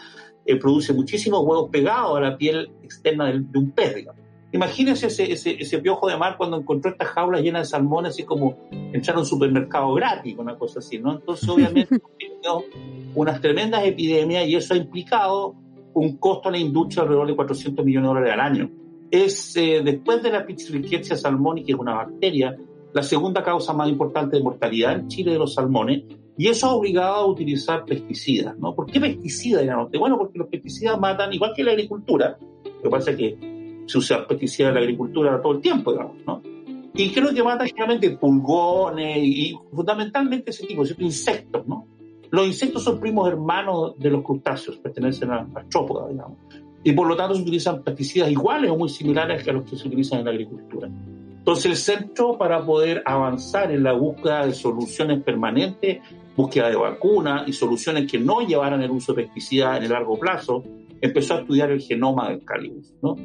eh, 0.46 0.56
produce 0.56 0.94
muchísimos 0.94 1.42
huevos 1.44 1.70
pegados 1.70 2.18
a 2.18 2.22
la 2.22 2.38
piel 2.38 2.72
externa 2.82 3.32
de, 3.32 3.58
un 3.58 3.72
pez, 3.72 3.96
digamos. 3.96 4.22
Imagínense 4.52 5.08
ese, 5.08 5.32
ese, 5.32 5.62
ese, 5.62 5.80
piojo 5.80 6.08
de 6.08 6.18
mar 6.18 6.38
cuando 6.38 6.58
encontró 6.58 6.92
estas 6.92 7.08
jaulas 7.10 7.42
llenas 7.42 7.68
de 7.68 7.72
salmones, 7.72 8.12
así 8.12 8.24
como 8.24 8.58
entrar 8.72 9.16
a 9.16 9.20
un 9.20 9.26
supermercado 9.26 9.94
gratis, 9.94 10.36
una 10.38 10.56
cosa 10.58 10.80
así, 10.80 11.00
¿no? 11.00 11.14
Entonces, 11.14 11.48
obviamente, 11.50 12.00
unas 13.16 13.42
tremendas 13.42 13.84
epidemias 13.86 14.48
y 14.48 14.56
eso 14.56 14.74
ha 14.74 14.78
implicado 14.78 15.56
un 15.94 16.18
costo 16.18 16.50
a 16.50 16.52
la 16.52 16.58
industria 16.58 17.04
alrededor 17.04 17.28
de 17.28 17.36
400 17.36 17.86
millones 17.86 18.04
de 18.04 18.08
dólares 18.08 18.34
al 18.34 18.40
año. 18.40 18.72
Es, 19.14 19.56
eh, 19.58 19.82
después 19.86 20.24
de 20.24 20.32
la 20.32 20.44
Pichilrichia 20.44 21.16
salmoni, 21.16 21.64
que 21.64 21.74
es 21.74 21.78
una 21.78 21.94
bacteria, 21.94 22.58
la 22.94 23.04
segunda 23.04 23.44
causa 23.44 23.72
más 23.72 23.88
importante 23.88 24.38
de 24.38 24.42
mortalidad 24.42 24.96
en 24.96 25.08
Chile 25.08 25.34
de 25.34 25.38
los 25.38 25.54
salmones, 25.54 26.02
y 26.36 26.48
eso 26.48 26.66
ha 26.66 26.74
obligado 26.74 27.14
a 27.14 27.28
utilizar 27.28 27.86
pesticidas, 27.86 28.58
¿no? 28.58 28.74
¿Por 28.74 28.88
qué 28.88 29.00
pesticidas, 29.00 29.68
Bueno, 30.00 30.18
porque 30.18 30.40
los 30.40 30.48
pesticidas 30.48 31.00
matan, 31.00 31.32
igual 31.32 31.54
que 31.56 31.64
la 31.64 31.74
agricultura, 31.74 32.40
lo 32.66 32.82
que 32.82 32.90
pasa 32.90 33.12
es 33.12 33.18
que 33.18 33.84
se 33.86 33.98
usa 34.00 34.28
pesticidas 34.28 34.70
en 34.70 34.74
la 34.74 34.82
agricultura 34.82 35.40
todo 35.40 35.54
el 35.54 35.62
tiempo, 35.62 35.92
digamos, 35.92 36.18
¿no? 36.26 36.42
Y 36.96 37.12
creo 37.12 37.32
que 37.36 37.44
matan 37.44 37.68
generalmente 37.68 38.18
pulgones 38.18 39.20
y, 39.22 39.56
fundamentalmente 39.72 40.50
ese 40.50 40.66
tipo, 40.66 40.84
de 40.84 40.96
insectos, 40.98 41.68
¿no? 41.68 41.86
Los 42.32 42.48
insectos 42.48 42.84
son 42.84 43.00
primos 43.00 43.30
hermanos 43.30 43.94
de 44.00 44.10
los 44.10 44.24
crustáceos, 44.24 44.78
pertenecen 44.78 45.30
a 45.30 45.44
las 45.44 45.56
artrópodas, 45.56 46.10
digamos. 46.10 46.40
Y 46.84 46.92
por 46.94 47.08
lo 47.08 47.16
tanto 47.16 47.36
se 47.36 47.42
utilizan 47.42 47.82
pesticidas 47.82 48.30
iguales 48.30 48.70
o 48.70 48.78
muy 48.78 48.90
similares 48.90 49.48
a 49.48 49.54
los 49.54 49.64
que 49.64 49.78
se 49.78 49.88
utilizan 49.88 50.20
en 50.20 50.26
la 50.26 50.32
agricultura. 50.32 50.90
Entonces 51.44 51.66
el 51.66 51.76
centro 51.76 52.38
para 52.38 52.66
poder 52.66 53.04
avanzar 53.06 53.72
en 53.72 53.84
la 53.84 53.94
búsqueda 53.94 54.46
de 54.46 54.54
soluciones 54.54 55.22
permanentes, 55.24 56.00
búsqueda 56.36 56.70
de 56.70 56.76
vacunas 56.76 57.48
y 57.48 57.54
soluciones 57.54 58.10
que 58.10 58.18
no 58.18 58.42
llevaran 58.42 58.82
el 58.82 58.92
uso 58.92 59.14
de 59.14 59.24
pesticidas 59.24 59.78
en 59.78 59.84
el 59.84 59.92
largo 59.92 60.18
plazo, 60.18 60.64
empezó 61.02 61.36
a 61.36 61.40
estudiar 61.42 61.72
el 61.72 61.82
genoma 61.82 62.30
del 62.30 62.46
Calibus. 62.46 62.94
¿no? 63.02 63.18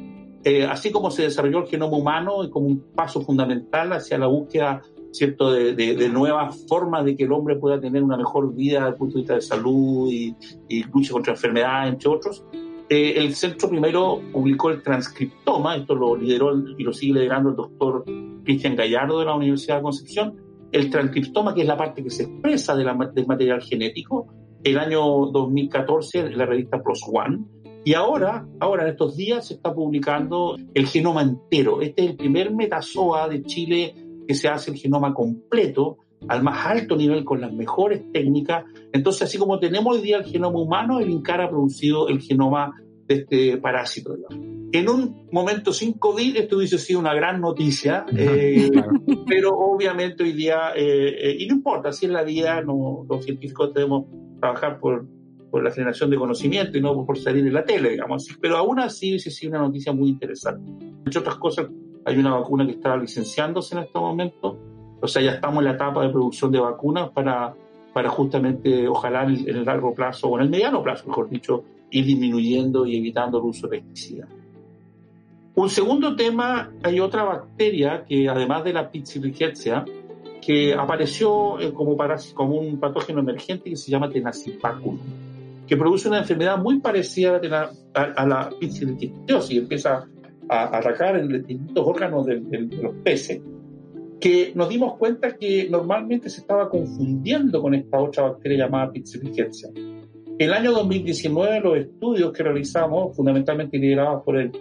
Eh, 0.43 0.65
así 0.65 0.91
como 0.91 1.11
se 1.11 1.23
desarrolló 1.23 1.59
el 1.59 1.67
genoma 1.67 1.97
humano 1.97 2.49
como 2.49 2.67
un 2.67 2.79
paso 2.93 3.21
fundamental 3.21 3.91
hacia 3.93 4.17
la 4.17 4.27
búsqueda 4.27 4.81
cierto 5.11 5.51
de, 5.51 5.73
de, 5.73 6.09
nuevas 6.09 6.65
formas 6.67 7.03
de 7.03 7.15
que 7.15 7.23
el 7.23 7.31
hombre 7.31 7.55
pueda 7.55 7.79
tener 7.79 8.03
una 8.03 8.15
mejor 8.15 8.53
vida 8.53 8.79
desde 8.79 8.89
el 8.89 8.95
punto 8.95 9.13
de 9.15 9.19
vista 9.21 9.35
de 9.35 9.41
salud 9.41 10.09
y, 10.11 10.35
y 10.67 10.83
lucha 10.83 11.13
contra 11.13 11.33
enfermedades, 11.33 11.93
entre 11.93 12.09
otros, 12.09 12.43
eh, 12.89 13.13
el 13.17 13.35
centro 13.35 13.69
primero 13.69 14.19
publicó 14.31 14.71
el 14.71 14.81
transcriptoma, 14.81 15.75
esto 15.75 15.95
lo 15.95 16.15
lideró 16.15 16.57
y 16.77 16.83
lo 16.83 16.91
sigue 16.91 17.13
liderando 17.13 17.49
el 17.51 17.55
doctor 17.55 18.03
Cristian 18.43 18.75
Gallardo 18.75 19.19
de 19.19 19.25
la 19.25 19.35
Universidad 19.35 19.77
de 19.77 19.83
Concepción, 19.83 20.35
el 20.71 20.89
transcriptoma, 20.89 21.53
que 21.53 21.61
es 21.61 21.67
la 21.67 21.77
parte 21.77 22.03
que 22.03 22.09
se 22.09 22.23
expresa 22.23 22.75
de 22.75 22.83
la, 22.83 22.95
del 23.13 23.27
material 23.27 23.61
genético, 23.61 24.27
el 24.63 24.77
año 24.77 25.01
2014 25.27 26.19
en 26.19 26.37
la 26.37 26.45
revista 26.45 26.81
PLOS 26.81 27.01
ONE, 27.11 27.39
y 27.85 27.93
ahora, 27.93 28.45
ahora 28.59 28.83
en 28.83 28.89
estos 28.89 29.15
días 29.15 29.47
se 29.47 29.53
está 29.55 29.73
publicando 29.73 30.57
el 30.73 30.85
genoma 30.87 31.21
entero. 31.21 31.81
Este 31.81 32.03
es 32.03 32.09
el 32.11 32.17
primer 32.17 32.53
metazoa 32.53 33.29
de 33.29 33.41
Chile 33.43 33.95
que 34.27 34.35
se 34.35 34.49
hace 34.49 34.71
el 34.71 34.77
genoma 34.77 35.13
completo, 35.13 35.97
al 36.27 36.43
más 36.43 36.65
alto 36.65 36.95
nivel 36.95 37.23
con 37.23 37.41
las 37.41 37.53
mejores 37.53 38.01
técnicas. 38.11 38.65
Entonces, 38.91 39.23
así 39.23 39.37
como 39.37 39.59
tenemos 39.59 39.95
hoy 39.95 40.01
día 40.01 40.17
el 40.17 40.25
genoma 40.25 40.59
humano, 40.59 40.99
el 40.99 41.09
INCAR 41.09 41.41
ha 41.41 41.49
producido 41.49 42.09
el 42.09 42.21
genoma 42.21 42.75
de 43.07 43.15
este 43.15 43.57
parásito. 43.57 44.15
En 44.71 44.87
un 44.87 45.27
momento 45.31 45.73
sin 45.73 45.93
COVID 45.93 46.37
esto 46.37 46.57
hubiese 46.57 46.77
sido 46.77 46.99
una 46.99 47.13
gran 47.15 47.41
noticia, 47.41 48.05
eh, 48.15 48.69
pero 49.27 49.57
obviamente 49.57 50.23
hoy 50.23 50.33
día, 50.33 50.73
eh, 50.75 51.15
eh, 51.19 51.35
y 51.39 51.47
no 51.47 51.55
importa, 51.55 51.91
si 51.91 52.05
es 52.05 52.11
la 52.11 52.21
vida, 52.21 52.61
no, 52.61 53.05
los 53.09 53.25
científicos 53.25 53.73
debemos 53.73 54.05
trabajar 54.39 54.79
por, 54.79 55.07
por 55.49 55.63
la 55.63 55.71
generación 55.71 56.11
de 56.11 56.17
conocimiento 56.17 56.77
y 56.77 56.81
no 56.81 57.03
por 57.03 57.17
salir 57.17 57.45
en 57.47 57.53
la 57.53 57.65
tele, 57.65 57.89
digamos 57.89 58.23
así, 58.23 58.37
pero 58.39 58.57
aún 58.57 58.79
así 58.79 59.09
hubiese 59.09 59.31
sido 59.31 59.53
una 59.53 59.61
noticia 59.61 59.91
muy 59.91 60.09
interesante. 60.09 60.71
Entre 61.03 61.19
otras 61.19 61.37
cosas, 61.37 61.67
hay 62.05 62.17
una 62.17 62.35
vacuna 62.35 62.65
que 62.65 62.73
está 62.73 62.95
licenciándose 62.95 63.75
en 63.75 63.83
este 63.83 63.99
momento, 63.99 64.59
o 65.01 65.07
sea, 65.07 65.21
ya 65.21 65.31
estamos 65.31 65.59
en 65.59 65.65
la 65.65 65.71
etapa 65.71 66.03
de 66.03 66.09
producción 66.09 66.51
de 66.51 66.59
vacunas 66.59 67.09
para, 67.09 67.53
para 67.93 68.09
justamente, 68.09 68.87
ojalá 68.87 69.23
en 69.23 69.47
el, 69.47 69.65
largo 69.65 69.93
plazo, 69.93 70.27
o 70.27 70.37
en 70.37 70.45
el 70.45 70.49
mediano 70.49 70.83
plazo, 70.83 71.07
mejor 71.07 71.29
dicho, 71.29 71.63
ir 71.91 72.05
disminuyendo 72.05 72.85
y 72.85 72.97
evitando 72.97 73.39
el 73.39 73.45
uso 73.45 73.67
de 73.67 73.79
pesticidas. 73.79 74.29
Un 75.55 75.69
segundo 75.69 76.15
tema, 76.15 76.71
hay 76.83 76.99
otra 76.99 77.23
bacteria 77.23 78.05
que 78.07 78.29
además 78.29 78.63
de 78.63 78.73
la 78.73 78.91
Pixi-Rickettsia, 78.91 79.85
que 80.41 80.73
apareció 80.73 81.59
eh, 81.59 81.73
como, 81.73 81.97
como 82.33 82.55
un 82.55 82.79
patógeno 82.79 83.19
emergente 83.19 83.69
que 83.69 83.75
se 83.75 83.91
llama 83.91 84.09
Tenacipaculum, 84.09 84.99
que 85.67 85.75
produce 85.75 86.07
una 86.07 86.19
enfermedad 86.19 86.57
muy 86.57 86.79
parecida 86.79 87.35
a 87.35 87.71
a, 87.93 88.25
la 88.25 88.49
y 88.59 89.57
empieza 89.57 90.07
a 90.47 90.77
atacar 90.77 91.17
en 91.17 91.27
distintos 91.27 91.85
órganos 91.85 92.25
de 92.25 92.39
los 92.81 92.95
peces 93.03 93.41
que 94.19 94.51
nos 94.55 94.69
dimos 94.69 94.97
cuenta 94.97 95.37
que 95.37 95.67
normalmente 95.69 96.29
se 96.29 96.41
estaba 96.41 96.69
confundiendo 96.69 97.61
con 97.61 97.73
esta 97.73 97.99
otra 97.99 98.23
bacteria 98.23 98.65
llamada 98.65 98.91
Pizzerichia. 98.91 99.47
El 100.37 100.53
año 100.53 100.71
2019 100.71 101.59
los 101.59 101.77
estudios 101.77 102.31
que 102.31 102.43
realizamos, 102.43 103.15
fundamentalmente 103.15 103.77
liderados 103.77 104.23
por 104.23 104.37
el, 104.37 104.51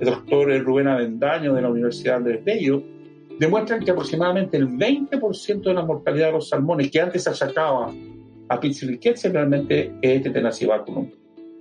doctor 0.00 0.58
Rubén 0.62 0.88
Avendaño 0.88 1.54
de 1.54 1.62
la 1.62 1.70
Universidad 1.70 2.20
de 2.20 2.36
Bello, 2.38 2.82
demuestran 3.38 3.84
que 3.84 3.90
aproximadamente 3.90 4.56
el 4.56 4.68
20% 4.68 5.62
de 5.62 5.74
la 5.74 5.84
mortalidad 5.84 6.26
de 6.26 6.32
los 6.32 6.48
salmones 6.48 6.90
que 6.90 7.00
antes 7.00 7.24
se 7.24 7.30
achacaba 7.30 7.92
a 8.48 8.60
Pizziriquetze 8.60 9.30
realmente 9.30 9.92
es 10.00 10.16
este 10.16 10.30
tenacibaculum. 10.30 11.10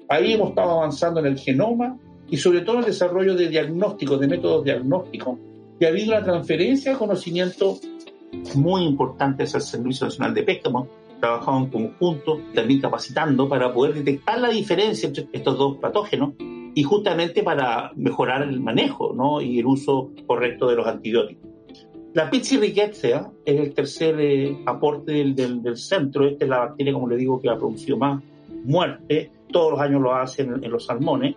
Ahí 0.08 0.34
hemos 0.34 0.50
estado 0.50 0.72
avanzando 0.72 1.20
en 1.20 1.28
el 1.28 1.38
genoma 1.38 1.98
y 2.30 2.38
sobre 2.38 2.62
todo 2.62 2.78
en 2.78 2.84
el 2.84 2.88
desarrollo 2.88 3.36
de 3.36 3.50
diagnósticos, 3.50 4.20
de 4.20 4.28
métodos 4.28 4.63
diagnósticos, 4.63 5.38
y 5.79 5.85
ha 5.85 5.89
habido 5.89 6.15
una 6.15 6.23
transferencia 6.23 6.93
de 6.93 6.97
conocimiento 6.97 7.77
muy 8.55 8.83
importante 8.83 9.43
hacia 9.43 9.57
el 9.57 9.63
Servicio 9.63 10.07
Nacional 10.07 10.33
de 10.33 10.43
Pesca. 10.43 10.69
Hemos 10.69 10.88
trabajado 11.19 11.57
en 11.57 11.67
conjunto, 11.67 12.41
también 12.53 12.81
capacitando 12.81 13.47
para 13.49 13.73
poder 13.73 13.95
detectar 13.95 14.39
la 14.39 14.49
diferencia 14.49 15.07
entre 15.07 15.27
estos 15.31 15.57
dos 15.57 15.77
patógenos 15.77 16.33
y 16.39 16.83
justamente 16.83 17.43
para 17.43 17.91
mejorar 17.95 18.43
el 18.43 18.59
manejo 18.59 19.13
¿no? 19.13 19.41
y 19.41 19.59
el 19.59 19.65
uso 19.65 20.11
correcto 20.27 20.67
de 20.67 20.75
los 20.75 20.88
antibióticos. 20.88 21.49
La 22.13 22.29
Pizzirichezia 22.29 23.29
es 23.43 23.59
el 23.59 23.73
tercer 23.73 24.19
eh, 24.21 24.57
aporte 24.65 25.11
del, 25.11 25.35
del, 25.35 25.77
centro. 25.77 26.25
Esta 26.25 26.45
es 26.45 26.49
la 26.49 26.59
bacteria, 26.59 26.93
como 26.93 27.09
le 27.09 27.17
digo, 27.17 27.41
que 27.41 27.49
ha 27.49 27.57
producido 27.57 27.97
más 27.97 28.23
muerte. 28.63 29.31
Todos 29.51 29.73
los 29.73 29.81
años 29.81 30.01
lo 30.01 30.15
hacen 30.15 30.63
en 30.63 30.71
los 30.71 30.85
salmones. 30.85 31.35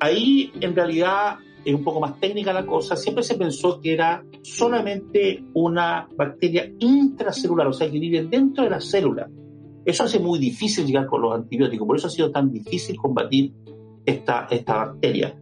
Ahí, 0.00 0.50
en 0.60 0.74
realidad, 0.74 1.38
es 1.68 1.74
un 1.74 1.84
poco 1.84 2.00
más 2.00 2.18
técnica 2.18 2.52
la 2.52 2.64
cosa. 2.64 2.96
Siempre 2.96 3.22
se 3.22 3.36
pensó 3.36 3.78
que 3.80 3.92
era 3.92 4.24
solamente 4.42 5.44
una 5.52 6.08
bacteria 6.16 6.72
intracelular, 6.78 7.66
o 7.66 7.72
sea, 7.74 7.90
que 7.90 7.98
vive 7.98 8.24
dentro 8.24 8.64
de 8.64 8.70
la 8.70 8.80
célula. 8.80 9.28
Eso 9.84 10.04
hace 10.04 10.18
muy 10.18 10.38
difícil 10.38 10.86
llegar 10.86 11.06
con 11.06 11.20
los 11.20 11.34
antibióticos. 11.34 11.86
Por 11.86 11.96
eso 11.96 12.06
ha 12.06 12.10
sido 12.10 12.30
tan 12.30 12.50
difícil 12.50 12.96
combatir 12.96 13.52
esta, 14.06 14.46
esta 14.50 14.76
bacteria. 14.76 15.38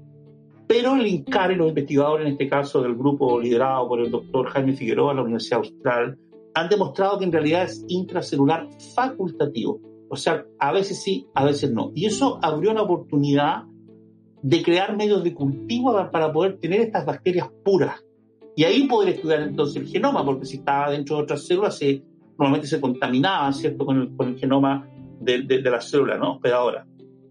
Pero 0.67 0.97
el 0.97 1.07
INCAR 1.07 1.53
y 1.53 1.55
los 1.55 1.69
investigadores, 1.69 2.27
en 2.27 2.33
este 2.33 2.49
caso 2.49 2.83
del 2.83 2.97
grupo 2.97 3.41
liderado 3.41 3.87
por 3.87 4.01
el 4.01 4.11
doctor 4.11 4.49
Jaime 4.49 4.73
Figueroa 4.73 5.11
de 5.11 5.17
la 5.17 5.23
Universidad 5.23 5.61
Austral, 5.61 6.19
han 6.55 6.69
demostrado 6.69 7.19
que 7.19 7.25
en 7.25 7.33
realidad 7.33 7.65
es 7.65 7.85
intracelular 7.87 8.69
facultativo. 8.97 9.81
O 10.09 10.17
sea, 10.17 10.45
a 10.59 10.73
veces 10.73 11.01
sí, 11.01 11.29
a 11.35 11.45
veces 11.45 11.71
no. 11.71 11.93
Y 11.95 12.07
eso 12.07 12.41
abrió 12.43 12.73
la 12.73 12.83
oportunidad 12.83 13.65
de 14.49 14.63
crear 14.63 14.97
medios 14.97 15.25
de 15.25 15.35
cultivo 15.35 15.93
para 16.13 16.33
poder 16.33 16.59
tener 16.59 16.81
estas 16.81 17.05
bacterias 17.05 17.49
puras. 17.65 18.05
Y 18.55 18.65
ahí 18.65 18.87
poder 18.87 19.15
estudiar 19.15 19.43
entonces 19.43 19.83
el 19.83 19.89
genoma, 19.89 20.25
porque 20.25 20.47
si 20.47 20.59
estaba 20.59 20.91
dentro 20.91 21.17
de 21.17 21.23
otras 21.25 21.45
células, 21.45 21.77
se, 21.77 22.03
normalmente 22.39 22.69
se 22.69 22.81
contaminaba, 22.81 23.53
¿cierto?, 23.53 23.85
con 23.85 24.01
el, 24.01 24.17
con 24.17 24.29
el 24.29 24.39
genoma 24.39 24.89
de, 25.21 25.43
de, 25.43 25.63
de 25.63 25.71
la 25.71 25.81
célula, 25.81 26.17
¿no? 26.17 26.41
ahora 26.55 26.87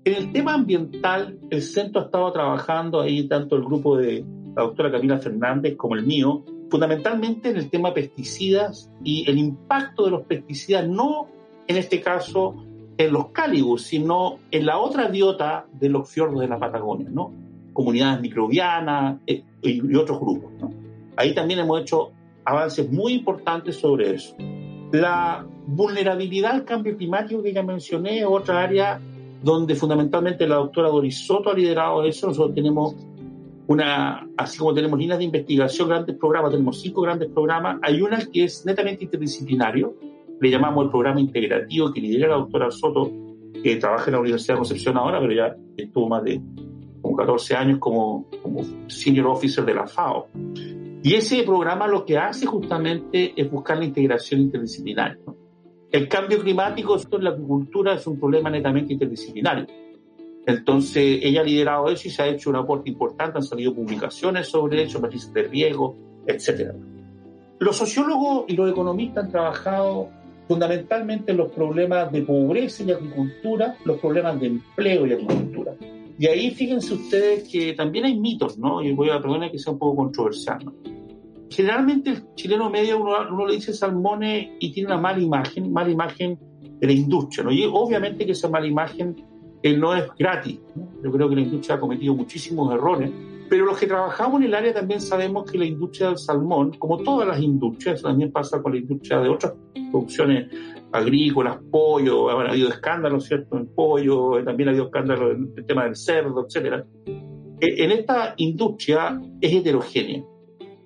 en 0.06 0.14
el 0.14 0.32
tema 0.32 0.54
ambiental, 0.54 1.40
el 1.50 1.64
centro 1.64 2.00
ha 2.00 2.06
estado 2.06 2.32
trabajando 2.32 3.02
ahí, 3.02 3.28
tanto 3.28 3.56
el 3.56 3.64
grupo 3.64 3.98
de 3.98 4.24
la 4.56 4.62
doctora 4.62 4.92
Camila 4.92 5.18
Fernández 5.18 5.76
como 5.76 5.96
el 5.96 6.06
mío, 6.06 6.44
fundamentalmente 6.70 7.50
en 7.50 7.58
el 7.58 7.72
tema 7.72 7.92
pesticidas 7.92 8.92
y 9.04 9.28
el 9.28 9.40
impacto 9.40 10.06
de 10.06 10.12
los 10.12 10.22
pesticidas, 10.28 10.88
no 10.88 11.28
en 11.68 11.78
este 11.78 12.02
caso 12.02 12.65
en 12.98 13.12
los 13.12 13.28
cálidos, 13.28 13.84
sino 13.84 14.40
en 14.52 14.66
la 14.66 14.78
otra 14.78 15.08
biota 15.08 15.66
de 15.74 15.90
los 15.90 16.10
fiordos 16.10 16.40
de 16.40 16.48
la 16.48 16.60
Patagonia, 16.60 17.08
¿no? 17.12 17.32
Comunidades 17.74 18.22
microbianas 18.22 19.20
eh, 19.28 19.44
y, 19.62 19.96
otros 19.96 20.20
grupos, 20.20 20.52
¿no? 20.60 20.72
Ahí 21.18 21.34
también 21.34 21.60
hemos 21.60 21.82
hecho 21.82 22.12
avances 22.46 22.90
muy 22.92 23.14
importantes 23.14 23.78
sobre 23.78 24.16
eso. 24.16 24.36
La 24.92 25.46
vulnerabilidad 25.68 26.52
al 26.52 26.66
cambio 26.66 26.96
climático 26.96 27.42
que 27.42 27.54
ya 27.54 27.64
mencioné 27.64 28.20
es 28.20 28.26
otra 28.26 28.62
área 28.62 29.00
donde 29.42 29.76
fundamentalmente 29.76 30.48
la 30.48 30.56
doctora 30.56 30.90
Doris 30.90 31.26
Soto 31.26 31.50
ha 31.50 31.54
liderado 31.54 32.04
eso. 32.04 32.28
Nosotros 32.28 32.56
tenemos 32.56 32.96
una, 33.68 34.28
así 34.38 34.58
como 34.58 34.74
tenemos 34.74 35.00
líneas 35.00 35.18
de 35.20 35.26
investigación, 35.26 35.90
grandes 35.90 36.16
programas, 36.18 36.52
tenemos 36.52 36.82
cinco 36.82 37.02
grandes 37.02 37.30
programas. 37.30 37.80
Hay 37.82 38.02
una 38.02 38.20
que 38.26 38.46
es 38.46 38.66
netamente 38.66 39.06
interdisciplinario, 39.06 39.96
le 40.40 40.50
llamamos 40.50 40.86
el 40.86 40.92
programa 40.92 41.20
integrativo 41.20 41.92
que 41.92 42.02
lidera 42.02 42.30
la 42.30 42.36
doctora 42.36 42.72
Soto, 42.72 43.12
que 43.62 43.76
trabaja 43.78 44.06
en 44.08 44.14
la 44.14 44.20
Universidad 44.20 44.56
de 44.56 44.60
Concepción 44.60 44.98
ahora, 44.98 45.20
pero 45.20 45.34
ya 45.34 45.56
estuvo 45.78 46.08
más 46.08 46.24
de 46.24 46.42
como 47.02 47.16
14 47.16 47.56
años 47.56 47.80
como, 47.80 48.28
como 48.42 48.62
senior 48.88 49.28
officer 49.28 49.64
de 49.64 49.74
la 49.74 49.88
FAO. 49.88 50.28
Y 51.04 51.14
ese 51.14 51.44
programa 51.44 51.88
lo 51.88 52.04
que 52.04 52.18
hace 52.18 52.48
justamente 52.48 53.34
es 53.40 53.52
buscar 53.52 53.78
la 53.78 53.86
integración 53.86 54.42
interdisciplinaria. 54.42 55.20
El 55.92 56.08
cambio 56.08 56.42
climático 56.42 56.98
en 57.12 57.24
la 57.24 57.30
agricultura 57.30 57.94
es 57.94 58.08
un 58.08 58.20
problema 58.20 58.50
netamente 58.50 58.94
interdisciplinario. 58.94 59.68
Entonces, 60.48 61.20
ella 61.22 61.42
ha 61.42 61.44
liderado 61.44 61.90
eso 61.90 62.08
y 62.08 62.12
se 62.12 62.22
ha 62.22 62.28
hecho 62.28 62.50
un 62.50 62.56
aporte 62.56 62.90
importante, 62.90 63.38
han 63.38 63.44
salido 63.44 63.74
publicaciones 63.74 64.48
sobre 64.48 64.84
eso, 64.84 65.00
matrices 65.00 65.32
de 65.34 65.44
riesgo, 65.44 65.96
etc. 66.28 66.74
Los 67.60 67.78
sociólogos 67.78 68.46
y 68.48 68.56
los 68.56 68.70
economistas 68.70 69.26
han 69.26 69.32
trabajado 69.32 70.10
fundamentalmente 70.48 71.32
en 71.32 71.38
los 71.38 71.52
problemas 71.52 72.12
de 72.12 72.22
pobreza 72.22 72.84
y 72.84 72.92
agricultura, 72.92 73.78
los 73.86 74.00
problemas 74.00 74.40
de 74.40 74.48
empleo 74.48 75.06
y 75.06 75.14
agricultura. 75.14 75.74
Y 76.18 76.28
ahí 76.28 76.52
fíjense 76.52 76.94
ustedes 76.94 77.50
que 77.50 77.74
también 77.74 78.06
hay 78.06 78.18
mitos, 78.18 78.58
¿no? 78.58 78.82
Y 78.82 78.94
voy 78.94 79.10
a 79.10 79.22
perdonar 79.22 79.52
que 79.52 79.60
sea 79.60 79.74
un 79.74 79.80
poco 79.80 79.98
controversial, 79.98 80.64
¿no? 80.64 80.74
generalmente 81.50 82.10
el 82.10 82.36
chileno 82.36 82.70
medio 82.70 83.00
uno, 83.02 83.48
le 83.48 83.56
dice 83.56 83.74
salmones 83.74 84.50
y 84.60 84.72
tiene 84.72 84.88
una 84.88 84.98
mala 84.98 85.20
imagen, 85.20 85.72
mala 85.72 85.90
imagen 85.90 86.38
de 86.62 86.88
la 86.88 86.94
industria, 86.94 87.44
¿no? 87.44 87.52
Y 87.52 87.66
obviamente 87.66 88.26
que 88.26 88.34
esa 88.34 88.50
mala 88.50 88.68
imagen 88.68 89.16
eh, 89.64 89.76
no 89.78 89.96
es 89.96 90.06
gratis, 90.18 90.60
Yo 91.04 91.12
creo 91.12 91.30
que 91.30 91.36
la 91.36 91.42
industria 91.42 91.76
ha 91.76 91.80
cometido 91.80 92.14
muchísimos 92.14 92.74
errores, 92.74 93.10
pero 93.50 93.66
los 93.66 93.78
que 93.78 93.88
trabajamos 93.88 94.42
en 94.42 94.48
el 94.48 94.56
área 94.56 94.74
también 94.74 95.00
sabemos 95.00 95.50
que 95.50 95.58
la 95.58 95.66
industria 95.66 96.08
del 96.08 96.18
salmón, 96.18 96.72
como 96.78 96.98
todas 96.98 97.28
las 97.28 97.40
industrias, 97.40 98.02
también 98.02 98.32
pasa 98.32 98.62
con 98.62 98.74
la 98.74 98.80
industria 98.80 99.20
de 99.20 99.30
otras 99.30 99.54
producciones 99.92 100.50
agrícolas, 100.92 101.60
pollo, 101.72 102.30
ha 102.30 102.50
habido 102.50 102.70
escándalos, 102.70 103.26
¿cierto?, 103.26 103.58
en 103.58 103.68
pollo, 103.68 104.44
también 104.44 104.70
ha 104.70 104.72
habido 104.72 104.86
escándalos 104.86 105.36
en 105.36 105.54
el 105.56 105.66
tema 105.66 105.84
del 105.86 105.96
cerdo, 105.96 106.46
etcétera. 106.46 106.86
Eh, 107.06 107.84
en 107.84 107.92
esta 107.92 108.34
industria 108.38 109.22
es 109.40 109.54
heterogénea 109.54 110.24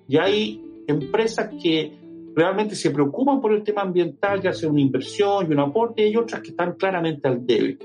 y 0.08 0.16
hay 0.18 0.64
empresas 0.86 1.50
que 1.62 1.92
realmente 2.34 2.74
se 2.74 2.90
preocupan 2.90 3.40
por 3.40 3.52
el 3.52 3.62
tema 3.62 3.82
ambiental, 3.82 4.40
ya 4.40 4.52
sea 4.52 4.68
una 4.68 4.80
inversión 4.80 5.48
y 5.48 5.52
un 5.52 5.60
aporte, 5.60 6.02
y 6.02 6.06
hay 6.06 6.16
otras 6.16 6.40
que 6.42 6.50
están 6.50 6.74
claramente 6.74 7.26
al 7.28 7.44
debe. 7.44 7.78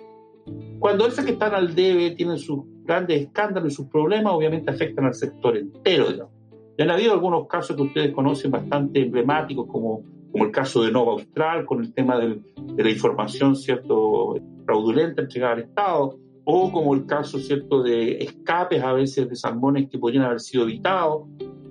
Cuando 0.79 1.07
esas 1.07 1.25
que 1.25 1.31
están 1.31 1.53
al 1.53 1.73
debe 1.73 2.11
tienen 2.11 2.38
sus 2.38 2.59
grandes 2.85 3.21
escándalos 3.21 3.73
y 3.73 3.75
sus 3.75 3.87
problemas, 3.87 4.33
obviamente 4.33 4.71
afectan 4.71 5.05
al 5.05 5.13
sector 5.13 5.57
entero. 5.57 6.29
Ya 6.77 6.83
han 6.83 6.91
habido 6.91 7.13
algunos 7.13 7.47
casos 7.47 7.75
que 7.75 7.83
ustedes 7.83 8.13
conocen 8.13 8.51
bastante 8.51 9.01
emblemáticos, 9.01 9.67
como, 9.67 10.03
como 10.31 10.45
el 10.45 10.51
caso 10.51 10.83
de 10.83 10.91
Nova 10.91 11.13
Austral, 11.13 11.65
con 11.65 11.81
el 11.81 11.93
tema 11.93 12.19
de 12.19 12.39
la 12.83 12.89
información 12.89 13.55
cierto 13.55 14.35
fraudulenta 14.65 15.21
entregada 15.21 15.53
al 15.53 15.59
Estado, 15.61 16.19
o 16.43 16.71
como 16.71 16.93
el 16.93 17.05
caso 17.05 17.39
cierto 17.39 17.81
de 17.81 18.23
escapes 18.23 18.83
a 18.83 18.93
veces 18.93 19.27
de 19.29 19.35
salmones 19.35 19.89
que 19.89 19.97
podrían 19.97 20.25
haber 20.25 20.39
sido 20.39 20.63
evitados, 20.63 21.23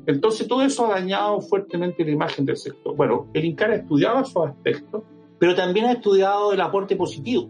entonces 0.07 0.47
todo 0.47 0.63
eso 0.63 0.87
ha 0.87 1.01
dañado 1.01 1.41
fuertemente 1.41 2.05
la 2.05 2.11
imagen 2.11 2.45
del 2.45 2.57
sector. 2.57 2.95
Bueno, 2.97 3.29
el 3.33 3.45
INCAR 3.45 3.71
ha 3.71 3.77
estudiado 3.77 4.21
esos 4.21 4.49
aspectos, 4.49 5.03
pero 5.39 5.55
también 5.55 5.87
ha 5.87 5.93
estudiado 5.93 6.53
el 6.53 6.61
aporte 6.61 6.97
positivo. 6.97 7.49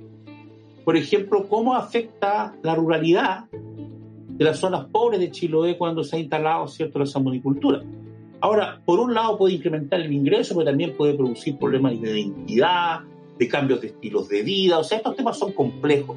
Por 0.84 0.96
ejemplo, 0.96 1.48
cómo 1.48 1.74
afecta 1.74 2.54
la 2.62 2.74
ruralidad 2.74 3.46
de 3.50 4.44
las 4.44 4.58
zonas 4.58 4.86
pobres 4.86 5.20
de 5.20 5.30
Chiloé 5.30 5.78
cuando 5.78 6.04
se 6.04 6.16
ha 6.16 6.18
instalado 6.18 6.66
cierto 6.68 6.98
la 6.98 7.06
salmonicultura. 7.06 7.82
Ahora, 8.40 8.82
por 8.84 9.00
un 9.00 9.14
lado 9.14 9.38
puede 9.38 9.54
incrementar 9.54 10.00
el 10.00 10.12
ingreso, 10.12 10.54
pero 10.54 10.66
también 10.66 10.94
puede 10.96 11.14
producir 11.14 11.56
problemas 11.56 11.98
de 12.00 12.20
identidad, 12.20 13.00
de 13.38 13.48
cambios 13.48 13.80
de 13.80 13.86
estilos 13.88 14.28
de 14.28 14.42
vida. 14.42 14.78
O 14.78 14.84
sea, 14.84 14.98
estos 14.98 15.16
temas 15.16 15.38
son 15.38 15.52
complejos. 15.52 16.16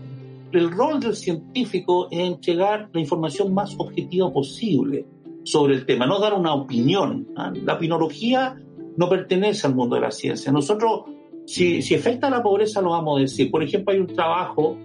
El 0.52 0.72
rol 0.72 1.00
del 1.00 1.16
científico 1.16 2.08
es 2.12 2.20
entregar 2.20 2.90
la 2.92 3.00
información 3.00 3.54
más 3.54 3.76
objetiva 3.78 4.32
posible 4.32 5.06
sobre 5.44 5.76
el 5.76 5.86
tema, 5.86 6.06
no 6.06 6.20
dar 6.20 6.34
una 6.34 6.54
opinión. 6.54 7.28
¿ah? 7.38 7.54
La 7.64 7.76
opinología 7.76 8.58
no 8.98 9.08
pertenece 9.08 9.68
al 9.68 9.76
mundo 9.76 9.96
de 9.96 10.02
la 10.02 10.12
ciencia. 10.12 10.52
Nosotros, 10.52 11.04
si, 11.48 11.82
si 11.82 11.96
afecta 11.96 12.28
a 12.28 12.30
la 12.30 12.44
pobreza, 12.44 12.82
lo 12.82 12.92
vamos 12.92 13.18
a 13.18 13.22
decir. 13.22 13.50
Por 13.50 13.64
ejemplo, 13.64 13.94
hay 13.94 14.00
un 14.00 14.08
trabajo 14.08 14.78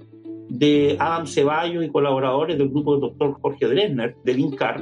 de 0.48 0.96
Adam 0.98 1.26
Ceballos 1.26 1.84
y 1.84 1.88
colaboradores 1.88 2.56
del 2.56 2.68
grupo 2.68 2.92
del 2.92 3.00
doctor 3.00 3.36
Jorge 3.40 3.66
Dresner, 3.66 4.16
del 4.22 4.38
INCAR, 4.38 4.80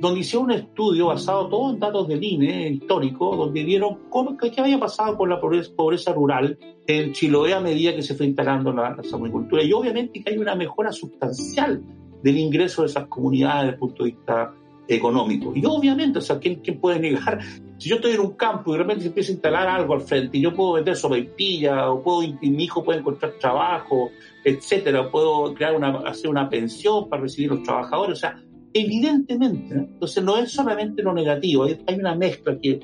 donde 0.00 0.20
hicieron 0.20 0.46
un 0.46 0.52
estudio 0.52 1.08
basado 1.08 1.48
todo 1.48 1.70
en 1.70 1.78
datos 1.78 2.08
del 2.08 2.24
INE 2.24 2.70
histórico, 2.70 3.36
donde 3.36 3.62
vieron 3.62 3.98
cómo, 4.08 4.38
qué 4.38 4.52
había 4.58 4.80
pasado 4.80 5.18
con 5.18 5.28
la 5.28 5.38
pobreza, 5.38 6.12
rural 6.14 6.58
en 6.86 7.12
Chiloé 7.12 7.52
a 7.52 7.60
medida 7.60 7.94
que 7.94 8.02
se 8.02 8.14
fue 8.14 8.26
instalando 8.26 8.72
la, 8.72 8.96
la 8.96 9.16
agricultura. 9.16 9.62
Y 9.62 9.72
obviamente 9.72 10.22
que 10.22 10.30
hay 10.30 10.38
una 10.38 10.54
mejora 10.54 10.92
sustancial 10.92 11.82
del 12.22 12.38
ingreso 12.38 12.82
de 12.82 12.88
esas 12.88 13.06
comunidades 13.06 13.64
desde 13.64 13.72
el 13.74 13.78
punto 13.78 14.04
de 14.04 14.10
vista 14.10 14.54
económico. 14.88 15.52
Y 15.54 15.64
obviamente, 15.64 16.18
o 16.18 16.22
sea, 16.22 16.38
¿quién, 16.38 16.60
puede 16.80 16.98
negar? 16.98 17.40
Si 17.78 17.88
yo 17.88 17.96
estoy 17.96 18.12
en 18.12 18.20
un 18.20 18.32
campo 18.32 18.70
y 18.70 18.72
de 18.72 18.78
repente 18.78 19.02
se 19.02 19.08
empieza 19.08 19.30
a 19.30 19.34
instalar 19.34 19.68
algo 19.68 19.94
al 19.94 20.02
frente 20.02 20.38
y 20.38 20.42
yo 20.42 20.54
puedo 20.54 20.74
vender 20.74 20.96
pilla 21.36 21.90
o 21.90 22.02
puedo, 22.02 22.20
mi 22.40 22.64
hijo 22.64 22.82
puede 22.82 23.00
encontrar 23.00 23.32
trabajo, 23.40 24.10
etcétera, 24.44 25.10
puedo 25.10 25.54
crear 25.54 25.74
una, 25.74 25.98
hacer 26.00 26.30
una 26.30 26.48
pensión 26.48 27.08
para 27.08 27.22
recibir 27.22 27.50
los 27.50 27.62
trabajadores, 27.62 28.18
o 28.18 28.20
sea, 28.20 28.42
evidentemente, 28.72 29.74
entonces 29.74 30.22
no 30.22 30.38
es 30.38 30.50
solamente 30.50 31.02
lo 31.02 31.12
negativo, 31.12 31.64
hay, 31.64 31.94
una 31.94 32.14
mezcla 32.14 32.58
que, 32.58 32.80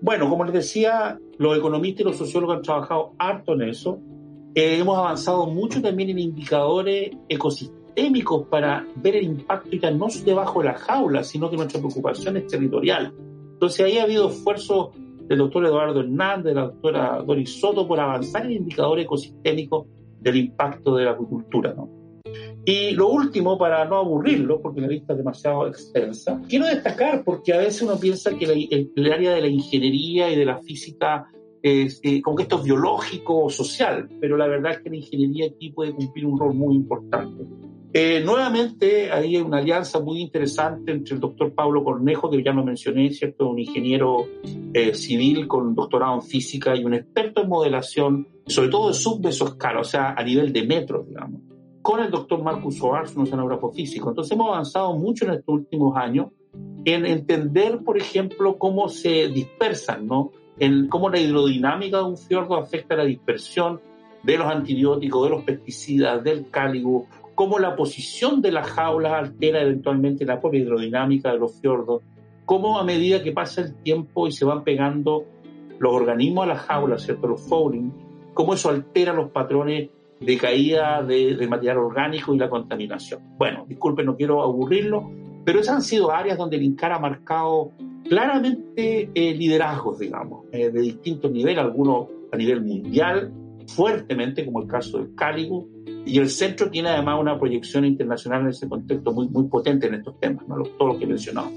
bueno, 0.00 0.28
como 0.28 0.44
les 0.44 0.54
decía, 0.54 1.18
los 1.38 1.56
economistas 1.56 2.00
y 2.00 2.04
los 2.04 2.16
sociólogos 2.16 2.56
han 2.56 2.62
trabajado 2.62 3.14
harto 3.18 3.54
en 3.54 3.62
eso, 3.62 4.00
eh, 4.54 4.78
hemos 4.78 4.98
avanzado 4.98 5.46
mucho 5.46 5.80
también 5.80 6.10
en 6.10 6.18
indicadores 6.18 7.12
ecosistémicos 7.28 7.81
para 8.48 8.86
ver 8.96 9.16
el 9.16 9.24
impacto 9.24 9.70
ya 9.76 9.90
no 9.90 10.06
debajo 10.24 10.60
de 10.60 10.66
la 10.66 10.74
jaula, 10.74 11.22
sino 11.24 11.50
que 11.50 11.56
nuestra 11.56 11.80
preocupación 11.80 12.36
es 12.36 12.46
territorial. 12.46 13.12
Entonces 13.52 13.86
ahí 13.86 13.98
ha 13.98 14.04
habido 14.04 14.28
esfuerzos 14.28 14.90
del 15.28 15.38
doctor 15.38 15.66
Eduardo 15.66 16.00
Hernández, 16.00 16.46
de 16.46 16.54
la 16.54 16.62
doctora 16.62 17.22
Doris 17.26 17.60
Soto, 17.60 17.86
por 17.86 18.00
avanzar 18.00 18.46
en 18.46 18.52
indicadores 18.52 19.04
ecosistémicos 19.04 19.86
del 20.20 20.36
impacto 20.36 20.96
de 20.96 21.04
la 21.04 21.12
agricultura. 21.12 21.74
¿no? 21.74 21.88
Y 22.64 22.92
lo 22.92 23.08
último, 23.08 23.58
para 23.58 23.84
no 23.84 23.96
aburrirlo, 23.96 24.60
porque 24.60 24.80
la 24.80 24.86
lista 24.86 25.12
es 25.12 25.18
demasiado 25.18 25.66
extensa, 25.66 26.40
quiero 26.48 26.66
destacar, 26.66 27.24
porque 27.24 27.52
a 27.52 27.58
veces 27.58 27.82
uno 27.82 27.98
piensa 27.98 28.36
que 28.36 28.44
el, 28.44 29.12
área 29.12 29.34
de 29.34 29.40
la 29.40 29.48
ingeniería 29.48 30.30
y 30.30 30.36
de 30.36 30.44
la 30.44 30.58
física 30.58 31.26
es, 31.60 32.00
eh, 32.02 32.22
como 32.22 32.36
que 32.36 32.44
esto 32.44 32.58
es 32.58 32.64
biológico 32.64 33.44
o 33.44 33.50
social, 33.50 34.08
pero 34.20 34.36
la 34.36 34.46
verdad 34.46 34.72
es 34.72 34.78
que 34.80 34.90
la 34.90 34.96
ingeniería 34.96 35.46
aquí 35.46 35.70
puede 35.70 35.92
cumplir 35.92 36.26
un 36.26 36.38
rol 36.38 36.54
muy 36.54 36.76
importante. 36.76 37.44
Eh, 37.94 38.22
nuevamente, 38.24 39.12
hay 39.12 39.36
una 39.36 39.58
alianza 39.58 40.00
muy 40.00 40.20
interesante 40.20 40.92
entre 40.92 41.14
el 41.14 41.20
doctor 41.20 41.52
Pablo 41.52 41.84
Cornejo, 41.84 42.30
que 42.30 42.42
ya 42.42 42.52
lo 42.52 42.64
mencioné, 42.64 43.10
¿cierto? 43.10 43.50
Un 43.50 43.58
ingeniero 43.58 44.26
eh, 44.72 44.94
civil 44.94 45.46
con 45.46 45.74
doctorado 45.74 46.14
en 46.14 46.22
física 46.22 46.74
y 46.74 46.84
un 46.84 46.94
experto 46.94 47.42
en 47.42 47.50
modelación, 47.50 48.28
sobre 48.46 48.70
todo 48.70 48.90
de 48.90 49.28
o 49.78 49.84
sea, 49.84 50.14
a 50.16 50.22
nivel 50.24 50.54
de 50.54 50.66
metros, 50.66 51.06
digamos, 51.06 51.42
con 51.82 52.00
el 52.00 52.10
doctor 52.10 52.42
Marcus 52.42 52.78
Soares, 52.78 53.14
un 53.14 53.24
oceanógrafo 53.24 53.70
físico. 53.72 54.08
Entonces, 54.08 54.32
hemos 54.32 54.48
avanzado 54.48 54.96
mucho 54.96 55.26
en 55.26 55.32
estos 55.32 55.54
últimos 55.54 55.94
años 55.94 56.28
en 56.86 57.04
entender, 57.04 57.80
por 57.84 57.98
ejemplo, 57.98 58.56
cómo 58.56 58.88
se 58.88 59.28
dispersan, 59.28 60.06
¿no? 60.06 60.30
En 60.58 60.88
cómo 60.88 61.10
la 61.10 61.20
hidrodinámica 61.20 61.98
de 61.98 62.04
un 62.04 62.16
fiordo 62.16 62.56
afecta 62.56 62.96
la 62.96 63.04
dispersión 63.04 63.80
de 64.22 64.38
los 64.38 64.46
antibióticos, 64.46 65.24
de 65.24 65.30
los 65.30 65.44
pesticidas, 65.44 66.22
del 66.22 66.48
cáligo, 66.48 67.06
cómo 67.42 67.58
la 67.58 67.74
posición 67.74 68.40
de 68.40 68.52
las 68.52 68.70
jaulas 68.70 69.14
altera 69.14 69.62
eventualmente 69.62 70.24
la 70.24 70.40
propia 70.40 70.60
hidrodinámica 70.60 71.32
de 71.32 71.40
los 71.40 71.60
fiordos, 71.60 72.00
cómo 72.44 72.78
a 72.78 72.84
medida 72.84 73.20
que 73.20 73.32
pasa 73.32 73.62
el 73.62 73.74
tiempo 73.82 74.28
y 74.28 74.30
se 74.30 74.44
van 74.44 74.62
pegando 74.62 75.24
los 75.80 75.92
organismos 75.92 76.44
a 76.44 76.46
las 76.46 76.60
jaulas, 76.60 77.02
¿cierto? 77.02 77.26
los 77.26 77.40
fouling, 77.48 77.92
cómo 78.32 78.54
eso 78.54 78.70
altera 78.70 79.12
los 79.12 79.32
patrones 79.32 79.90
de 80.20 80.38
caída 80.38 81.02
del 81.02 81.48
material 81.48 81.78
orgánico 81.78 82.32
y 82.32 82.38
la 82.38 82.48
contaminación. 82.48 83.20
Bueno, 83.36 83.64
disculpen, 83.68 84.06
no 84.06 84.14
quiero 84.14 84.40
aburrirlo, 84.40 85.10
pero 85.44 85.58
esas 85.58 85.74
han 85.74 85.82
sido 85.82 86.12
áreas 86.12 86.38
donde 86.38 86.54
el 86.58 86.62
INCAR 86.62 86.92
ha 86.92 87.00
marcado 87.00 87.72
claramente 88.08 89.10
eh, 89.12 89.34
liderazgos, 89.34 89.98
digamos, 89.98 90.44
eh, 90.52 90.70
de 90.70 90.80
distintos 90.80 91.32
niveles, 91.32 91.58
algunos 91.58 92.06
a 92.30 92.36
nivel 92.36 92.62
mundial, 92.62 93.32
fuertemente, 93.74 94.44
como 94.44 94.62
el 94.62 94.68
caso 94.68 94.98
del 94.98 95.14
Cáligo, 95.14 95.68
y 96.04 96.18
el 96.18 96.28
centro 96.30 96.70
tiene 96.70 96.88
además 96.88 97.20
una 97.20 97.38
proyección 97.38 97.84
internacional 97.84 98.42
en 98.42 98.48
ese 98.48 98.68
contexto 98.68 99.12
muy, 99.12 99.28
muy 99.28 99.44
potente 99.44 99.86
en 99.86 99.94
estos 99.94 100.18
temas, 100.18 100.46
¿no? 100.48 100.62
todo 100.62 100.88
lo 100.88 100.98
que 100.98 101.04
he 101.04 101.08
mencionado. 101.08 101.50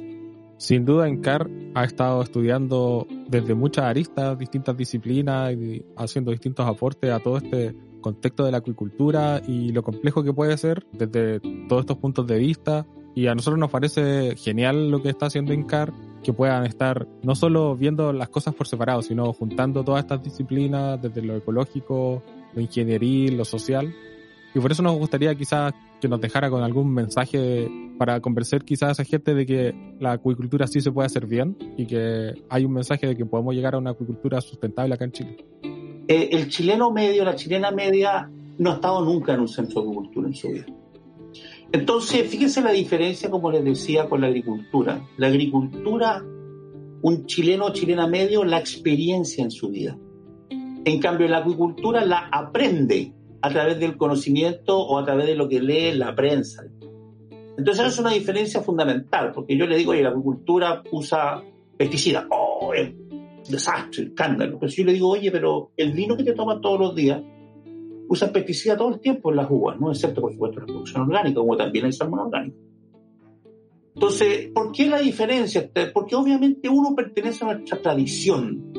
Sin 0.58 0.86
duda, 0.86 1.08
ENCAR 1.08 1.50
ha 1.74 1.84
estado 1.84 2.22
estudiando 2.22 3.08
desde 3.28 3.54
muchas 3.54 3.86
aristas, 3.86 4.38
distintas 4.38 4.78
disciplinas 4.78 5.54
y 5.54 5.86
haciendo 5.98 6.32
distintos 6.32 6.66
aportes 6.66 7.12
a 7.12 7.20
todo 7.20 7.38
este 7.38 7.76
contexto 8.00 8.46
de 8.46 8.52
la 8.52 8.60
acuicultura 8.60 9.42
y 9.46 9.72
lo 9.72 9.84
complejo 9.84 10.24
que 10.24 10.32
puede 10.32 10.56
ser 10.58 10.86
desde 10.94 11.40
todos 11.68 11.82
estos 11.82 11.98
puntos 11.98 12.26
de 12.28 12.38
vista. 12.38 12.86
Y 13.16 13.28
a 13.28 13.34
nosotros 13.36 13.58
nos 13.58 13.72
parece 13.72 14.36
genial 14.36 14.92
lo 14.92 15.02
que 15.02 15.10
está 15.10 15.28
haciendo 15.28 15.54
ENCAR, 15.54 15.94
que 16.22 16.34
puedan 16.34 16.66
estar 16.66 17.08
no 17.24 17.34
solo 17.34 17.76
viendo 17.76 18.12
las 18.12 18.30
cosas 18.30 18.54
por 18.54 18.68
separado, 18.68 19.02
sino 19.02 19.32
juntando 19.34 19.84
todas 19.84 20.04
estas 20.04 20.22
disciplinas 20.22 21.02
desde 21.02 21.22
lo 21.22 21.38
ecológico, 21.38 22.22
lo 22.54 22.62
ingenieril, 22.62 23.38
lo 23.38 23.46
social, 23.46 23.94
y 24.56 24.60
por 24.60 24.72
eso 24.72 24.82
nos 24.82 24.98
gustaría 24.98 25.36
quizás 25.36 25.74
que 26.00 26.08
nos 26.08 26.22
dejara 26.22 26.50
con 26.50 26.64
algún 26.64 26.94
mensaje 26.94 27.70
para 27.98 28.22
convencer 28.22 28.64
quizás 28.64 28.88
a 28.88 28.92
esa 28.94 29.04
gente 29.04 29.34
de 29.34 29.46
que 29.46 29.96
la 30.00 30.14
acuicultura 30.14 30.66
sí 30.66 30.80
se 30.80 30.94
puede 30.94 31.08
hacer 31.08 31.26
bien 31.26 31.58
y 31.78 31.86
que 31.86 32.34
hay 32.50 32.64
un 32.64 32.72
mensaje 32.72 33.06
de 33.06 33.18
que 33.18 33.26
podemos 33.26 33.54
llegar 33.54 33.76
a 33.76 33.80
una 33.80 33.92
acuicultura 33.92 34.40
sustentable 34.40 34.96
acá 34.96 35.04
en 35.04 35.12
Chile. 35.12 35.46
Eh, 36.08 36.30
el 36.32 36.48
chileno 36.48 36.90
medio, 36.90 37.26
la 37.26 37.36
chilena 37.36 37.72
media, 37.72 38.32
no 38.58 38.72
ha 38.72 38.76
estado 38.76 39.04
nunca 39.04 39.34
en 39.34 39.42
un 39.42 39.48
centro 39.50 39.82
de 39.82 39.88
agricultura 39.90 40.28
en 40.28 40.34
su 40.34 40.48
vida. 40.48 40.66
Entonces, 41.76 42.30
fíjense 42.30 42.62
la 42.62 42.72
diferencia, 42.72 43.30
como 43.30 43.52
les 43.52 43.62
decía, 43.62 44.08
con 44.08 44.22
la 44.22 44.28
agricultura. 44.28 45.06
La 45.18 45.28
agricultura, 45.28 46.24
un 47.02 47.26
chileno 47.26 47.66
o 47.66 47.74
chilena 47.74 48.08
medio, 48.08 48.46
la 48.46 48.60
experiencia 48.60 49.44
en 49.44 49.52
su 49.52 49.68
vida. 49.68 49.98
En 50.50 51.00
cambio, 51.02 51.28
la 51.28 51.40
acuicultura 51.40 52.06
la 52.06 52.30
aprende 52.32 53.12
a 53.42 53.50
través 53.50 53.78
del 53.78 53.98
conocimiento 53.98 54.80
o 54.80 54.98
a 54.98 55.04
través 55.04 55.28
de 55.28 55.36
lo 55.36 55.50
que 55.50 55.60
lee 55.60 55.92
la 55.92 56.16
prensa. 56.16 56.64
Entonces, 57.58 57.88
es 57.88 58.00
una 58.00 58.12
diferencia 58.12 58.62
fundamental, 58.62 59.34
porque 59.34 59.58
yo 59.58 59.68
le 59.68 59.76
digo, 59.76 59.92
oye, 59.92 60.02
la 60.02 60.12
agricultura 60.12 60.82
usa 60.94 61.44
pesticidas. 61.76 62.26
¡Oh, 62.32 62.74
es 62.74 62.94
desastre, 63.50 64.06
escándalo! 64.06 64.60
Pero 64.62 64.72
si 64.72 64.78
yo 64.82 64.86
le 64.86 64.94
digo, 64.94 65.10
oye, 65.10 65.30
pero 65.30 65.72
el 65.76 65.92
vino 65.92 66.16
que 66.16 66.24
te 66.24 66.32
toman 66.32 66.62
todos 66.62 66.80
los 66.80 66.96
días 66.96 67.22
usa 68.08 68.32
pesticidas 68.32 68.78
todo 68.78 68.94
el 68.94 69.00
tiempo 69.00 69.30
en 69.30 69.38
las 69.38 69.48
uvas, 69.50 69.80
¿no? 69.80 69.92
Excepto, 69.92 70.22
por 70.22 70.32
supuesto, 70.32 70.60
la 70.60 70.66
producción 70.66 71.04
orgánica, 71.04 71.40
como 71.40 71.58
también 71.58 71.86
el 71.86 71.94
salmón 71.94 72.20
orgánico. 72.22 72.58
Entonces, 73.96 74.50
¿por 74.54 74.72
qué 74.74 74.88
la 74.88 75.00
diferencia? 75.00 75.70
Porque 75.94 76.16
obviamente 76.16 76.68
uno 76.68 76.94
pertenece 76.94 77.46
a 77.46 77.54
nuestra 77.54 77.82
tradición 77.82 78.74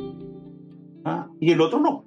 ¿ah? 1.04 1.28
y 1.40 1.52
el 1.52 1.60
otro 1.60 1.80
no. 1.80 2.04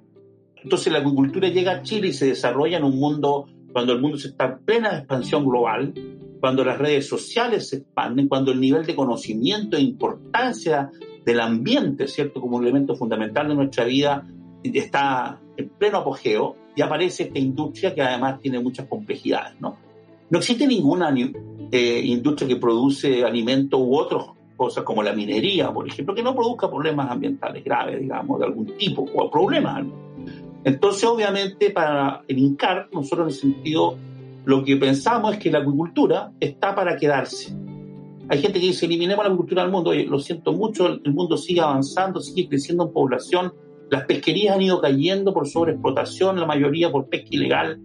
Entonces 0.62 0.92
la 0.92 1.00
agricultura 1.00 1.48
llega 1.48 1.72
a 1.72 1.82
Chile 1.82 2.08
y 2.08 2.12
se 2.12 2.26
desarrolla 2.26 2.78
en 2.78 2.84
un 2.84 2.98
mundo, 2.98 3.46
cuando 3.72 3.92
el 3.92 4.00
mundo 4.00 4.16
se 4.16 4.28
está 4.28 4.44
en 4.44 4.58
plena 4.64 4.96
expansión 4.96 5.44
global, 5.44 5.92
cuando 6.38 6.64
las 6.64 6.78
redes 6.78 7.08
sociales 7.08 7.68
se 7.68 7.78
expanden, 7.78 8.28
cuando 8.28 8.52
el 8.52 8.60
nivel 8.60 8.86
de 8.86 8.94
conocimiento 8.94 9.76
e 9.76 9.80
importancia 9.80 10.90
del 11.24 11.40
ambiente, 11.40 12.06
¿cierto? 12.06 12.40
Como 12.40 12.58
un 12.58 12.64
elemento 12.64 12.94
fundamental 12.94 13.48
de 13.48 13.54
nuestra 13.54 13.84
vida 13.84 14.26
está 14.62 15.38
en 15.56 15.68
pleno 15.70 15.98
apogeo 15.98 16.56
y 16.74 16.82
aparece 16.82 17.24
esta 17.24 17.38
industria 17.38 17.94
que 17.94 18.02
además 18.02 18.40
tiene 18.40 18.60
muchas 18.60 18.86
complejidades, 18.86 19.60
¿no? 19.60 19.76
No 20.30 20.38
existe 20.38 20.66
ninguna 20.66 21.12
eh, 21.72 22.02
industria 22.04 22.48
que 22.48 22.56
produce 22.56 23.24
alimentos 23.24 23.80
u 23.80 23.96
otras 23.96 24.26
cosas 24.56 24.84
como 24.84 25.02
la 25.02 25.12
minería, 25.12 25.72
por 25.72 25.88
ejemplo, 25.88 26.14
que 26.14 26.22
no 26.22 26.34
produzca 26.34 26.70
problemas 26.70 27.10
ambientales 27.10 27.64
graves, 27.64 28.00
digamos, 28.00 28.38
de 28.38 28.46
algún 28.46 28.66
tipo, 28.76 29.02
o 29.02 29.30
problemas 29.30 29.84
entonces, 30.64 31.04
obviamente, 31.04 31.70
para 31.70 32.22
el 32.28 32.38
INCAR, 32.38 32.88
nosotros 32.92 33.20
en 33.20 33.48
el 33.48 33.54
sentido, 33.54 33.96
lo 34.44 34.62
que 34.62 34.76
pensamos 34.76 35.34
es 35.34 35.38
que 35.38 35.50
la 35.50 35.58
agricultura 35.58 36.32
está 36.38 36.74
para 36.74 36.96
quedarse. 36.96 37.54
Hay 38.28 38.40
gente 38.40 38.60
que 38.60 38.66
dice, 38.66 38.86
eliminemos 38.86 39.24
la 39.24 39.28
agricultura 39.28 39.62
del 39.62 39.72
mundo. 39.72 39.90
Oye, 39.90 40.04
lo 40.04 40.18
siento 40.18 40.52
mucho, 40.52 40.86
el 40.86 41.12
mundo 41.12 41.36
sigue 41.36 41.60
avanzando, 41.60 42.20
sigue 42.20 42.48
creciendo 42.48 42.84
en 42.84 42.92
población. 42.92 43.54
Las 43.90 44.04
pesquerías 44.04 44.54
han 44.54 44.62
ido 44.62 44.80
cayendo 44.80 45.34
por 45.34 45.48
sobreexplotación, 45.48 46.38
la 46.38 46.46
mayoría 46.46 46.92
por 46.92 47.08
pesca 47.08 47.28
ilegal. 47.30 47.80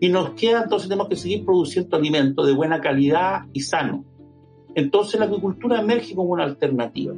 Y 0.00 0.10
nos 0.10 0.30
queda, 0.30 0.62
entonces 0.62 0.88
tenemos 0.88 1.08
que 1.08 1.16
seguir 1.16 1.44
produciendo 1.44 1.96
alimentos 1.96 2.46
de 2.46 2.52
buena 2.52 2.80
calidad 2.80 3.46
y 3.52 3.60
sano. 3.60 4.04
Entonces 4.74 5.18
la 5.18 5.26
agricultura 5.26 5.80
emerge 5.80 6.14
como 6.14 6.30
una 6.30 6.44
alternativa. 6.44 7.14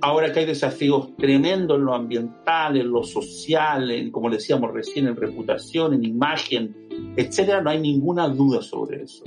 Ahora 0.00 0.32
que 0.32 0.40
hay 0.40 0.46
desafíos 0.46 1.14
tremendos 1.16 1.78
en 1.78 1.84
lo 1.84 1.94
ambiental, 1.94 2.76
en 2.76 2.90
lo 2.90 3.04
social, 3.04 3.90
en, 3.90 4.10
como 4.10 4.30
decíamos 4.30 4.72
recién, 4.72 5.06
en 5.06 5.16
reputación, 5.16 5.94
en 5.94 6.04
imagen, 6.04 6.74
etcétera, 7.16 7.60
no 7.60 7.70
hay 7.70 7.80
ninguna 7.80 8.28
duda 8.28 8.60
sobre 8.62 9.02
eso. 9.02 9.22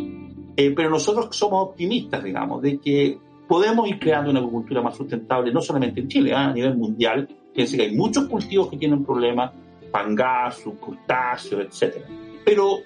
Eh, 0.57 0.73
pero 0.75 0.89
nosotros 0.89 1.35
somos 1.35 1.69
optimistas, 1.69 2.23
digamos, 2.23 2.61
de 2.63 2.79
que 2.79 3.19
podemos 3.47 3.87
ir 3.87 3.99
creando 3.99 4.31
una 4.31 4.39
agricultura 4.39 4.81
más 4.81 4.97
sustentable, 4.97 5.53
no 5.53 5.61
solamente 5.61 6.01
en 6.01 6.07
Chile, 6.07 6.33
¿ah? 6.33 6.49
a 6.49 6.53
nivel 6.53 6.75
mundial. 6.75 7.27
Fíjense 7.57 7.75
que 7.75 7.83
hay 7.85 7.95
muchos 7.95 8.25
cultivos 8.25 8.69
que 8.69 8.77
tienen 8.77 9.03
problemas, 9.03 9.51
pangasos, 9.91 10.75
crustáceos, 10.79 11.65
etcétera. 11.65 12.05
Pero 12.45 12.81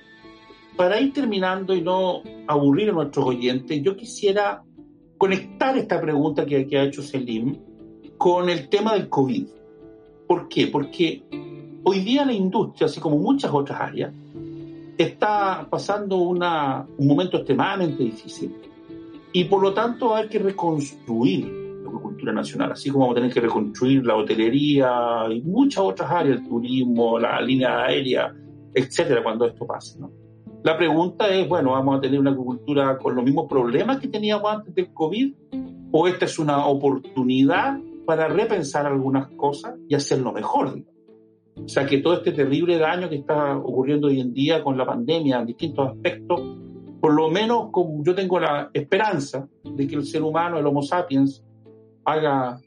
para 0.77 0.97
ir 1.01 1.11
terminando 1.11 1.75
y 1.75 1.81
no 1.81 2.21
aburrir 2.47 2.89
a 2.89 2.93
nuestros 2.93 3.25
oyentes, 3.25 3.83
yo 3.83 3.97
quisiera 3.97 4.63
conectar 5.17 5.77
esta 5.77 5.99
pregunta 5.99 6.45
que, 6.45 6.65
que 6.67 6.79
ha 6.79 6.83
hecho 6.83 7.01
Selim 7.01 7.57
con 8.17 8.49
el 8.49 8.69
tema 8.69 8.93
del 8.93 9.09
COVID. 9.09 9.45
¿Por 10.25 10.47
qué? 10.47 10.67
Porque 10.67 11.21
hoy 11.83 11.99
día 11.99 12.23
la 12.23 12.31
industria, 12.31 12.85
así 12.85 13.01
como 13.01 13.17
muchas 13.17 13.51
otras 13.53 13.81
áreas, 13.81 14.13
está 14.97 15.67
pasando 15.69 16.15
una, 16.15 16.87
un 16.97 17.07
momento 17.07 17.35
extremadamente 17.35 18.03
difícil. 18.03 18.55
Y 19.33 19.43
por 19.43 19.61
lo 19.61 19.73
tanto 19.73 20.15
hay 20.15 20.29
que 20.29 20.39
reconstruir 20.39 21.60
la 22.25 22.31
acuicultura 22.31 22.33
nacional, 22.33 22.71
así 22.71 22.89
como 22.89 23.05
vamos 23.05 23.17
a 23.17 23.19
tener 23.21 23.33
que 23.33 23.41
reconstruir 23.41 24.05
la 24.05 24.15
hotelería 24.15 25.25
y 25.31 25.41
muchas 25.41 25.83
otras 25.83 26.11
áreas, 26.11 26.39
el 26.39 26.47
turismo, 26.47 27.19
la 27.19 27.41
línea 27.41 27.83
aérea, 27.85 28.33
etcétera, 28.73 29.23
cuando 29.23 29.45
esto 29.45 29.65
pase. 29.65 29.99
¿no? 29.99 30.11
La 30.63 30.77
pregunta 30.77 31.27
es, 31.29 31.47
bueno, 31.47 31.71
¿vamos 31.71 31.97
a 31.97 32.01
tener 32.01 32.19
una 32.19 32.31
agricultura 32.31 32.97
con 32.97 33.15
los 33.15 33.23
mismos 33.23 33.47
problemas 33.49 33.99
que 33.99 34.07
teníamos 34.07 34.51
antes 34.51 34.75
del 34.75 34.93
COVID? 34.93 35.33
¿O 35.91 36.07
esta 36.07 36.25
es 36.25 36.39
una 36.39 36.65
oportunidad 36.67 37.79
para 38.05 38.27
repensar 38.27 38.85
algunas 38.85 39.29
cosas 39.31 39.75
y 39.87 39.95
hacerlo 39.95 40.31
mejor? 40.31 40.83
O 41.57 41.67
sea, 41.67 41.85
que 41.85 41.97
todo 41.97 42.13
este 42.13 42.31
terrible 42.31 42.77
daño 42.77 43.09
que 43.09 43.17
está 43.17 43.57
ocurriendo 43.57 44.07
hoy 44.07 44.19
en 44.19 44.33
día 44.33 44.63
con 44.63 44.77
la 44.77 44.85
pandemia 44.85 45.39
en 45.39 45.47
distintos 45.47 45.89
aspectos, 45.89 46.39
por 47.01 47.13
lo 47.13 47.29
menos 47.29 47.69
yo 48.03 48.15
tengo 48.15 48.39
la 48.39 48.69
esperanza 48.73 49.47
de 49.63 49.87
que 49.87 49.95
el 49.95 50.05
ser 50.05 50.21
humano, 50.21 50.59
el 50.59 50.65
Homo 50.65 50.81
sapiens, 50.81 51.43
haga 52.05 52.59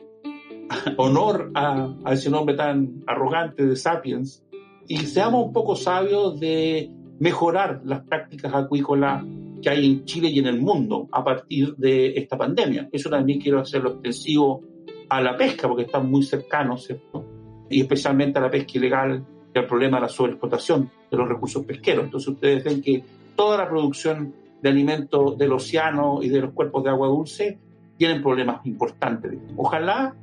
honor 0.97 1.51
a, 1.55 1.94
a 2.05 2.12
ese 2.12 2.31
nombre 2.31 2.55
tan 2.55 3.03
arrogante 3.07 3.66
de 3.66 3.77
sapiens 3.77 4.44
y 4.87 4.99
seamos 4.99 5.47
un 5.47 5.53
poco 5.53 5.77
sabios 5.77 6.38
de 6.40 6.90
mejorar 7.18 7.81
las 7.85 8.03
prácticas 8.03 8.53
acuícolas 8.55 9.25
que 9.62 9.70
hay 9.70 9.87
en 9.87 10.05
Chile 10.05 10.29
y 10.29 10.38
en 10.38 10.47
el 10.47 10.61
mundo 10.61 11.09
a 11.11 11.25
partir 11.25 11.75
de 11.77 12.14
esta 12.16 12.37
pandemia. 12.37 12.88
Eso 12.92 13.09
también 13.09 13.40
quiero 13.40 13.61
hacerlo 13.61 13.92
extensivo 13.92 14.62
a 15.09 15.20
la 15.23 15.37
pesca, 15.37 15.68
porque 15.68 15.85
están 15.85 16.11
muy 16.11 16.23
cercanos, 16.23 16.85
¿cierto? 16.85 17.25
Y 17.70 17.81
especialmente 17.81 18.38
a 18.38 18.42
la 18.42 18.51
pesca 18.51 18.73
ilegal 18.75 19.25
y 19.55 19.59
al 19.59 19.66
problema 19.66 19.97
de 19.97 20.03
la 20.03 20.09
sobreexplotación 20.09 20.90
de 21.11 21.16
los 21.16 21.29
recursos 21.29 21.64
pesqueros. 21.64 22.05
Entonces 22.05 22.29
ustedes 22.29 22.64
ven 22.64 22.83
que 22.83 23.03
toda 23.35 23.57
la 23.57 23.68
producción 23.68 24.35
de 24.61 24.68
alimentos 24.68 25.38
del 25.38 25.53
océano 25.53 26.23
y 26.23 26.29
de 26.29 26.40
los 26.42 26.53
cuerpos 26.53 26.85
de 26.85 26.90
agua 26.90 27.09
dulce 27.09 27.59
tienen 27.96 28.22
problemas 28.22 28.64
importantes. 28.66 29.38
Ojalá 29.57 30.14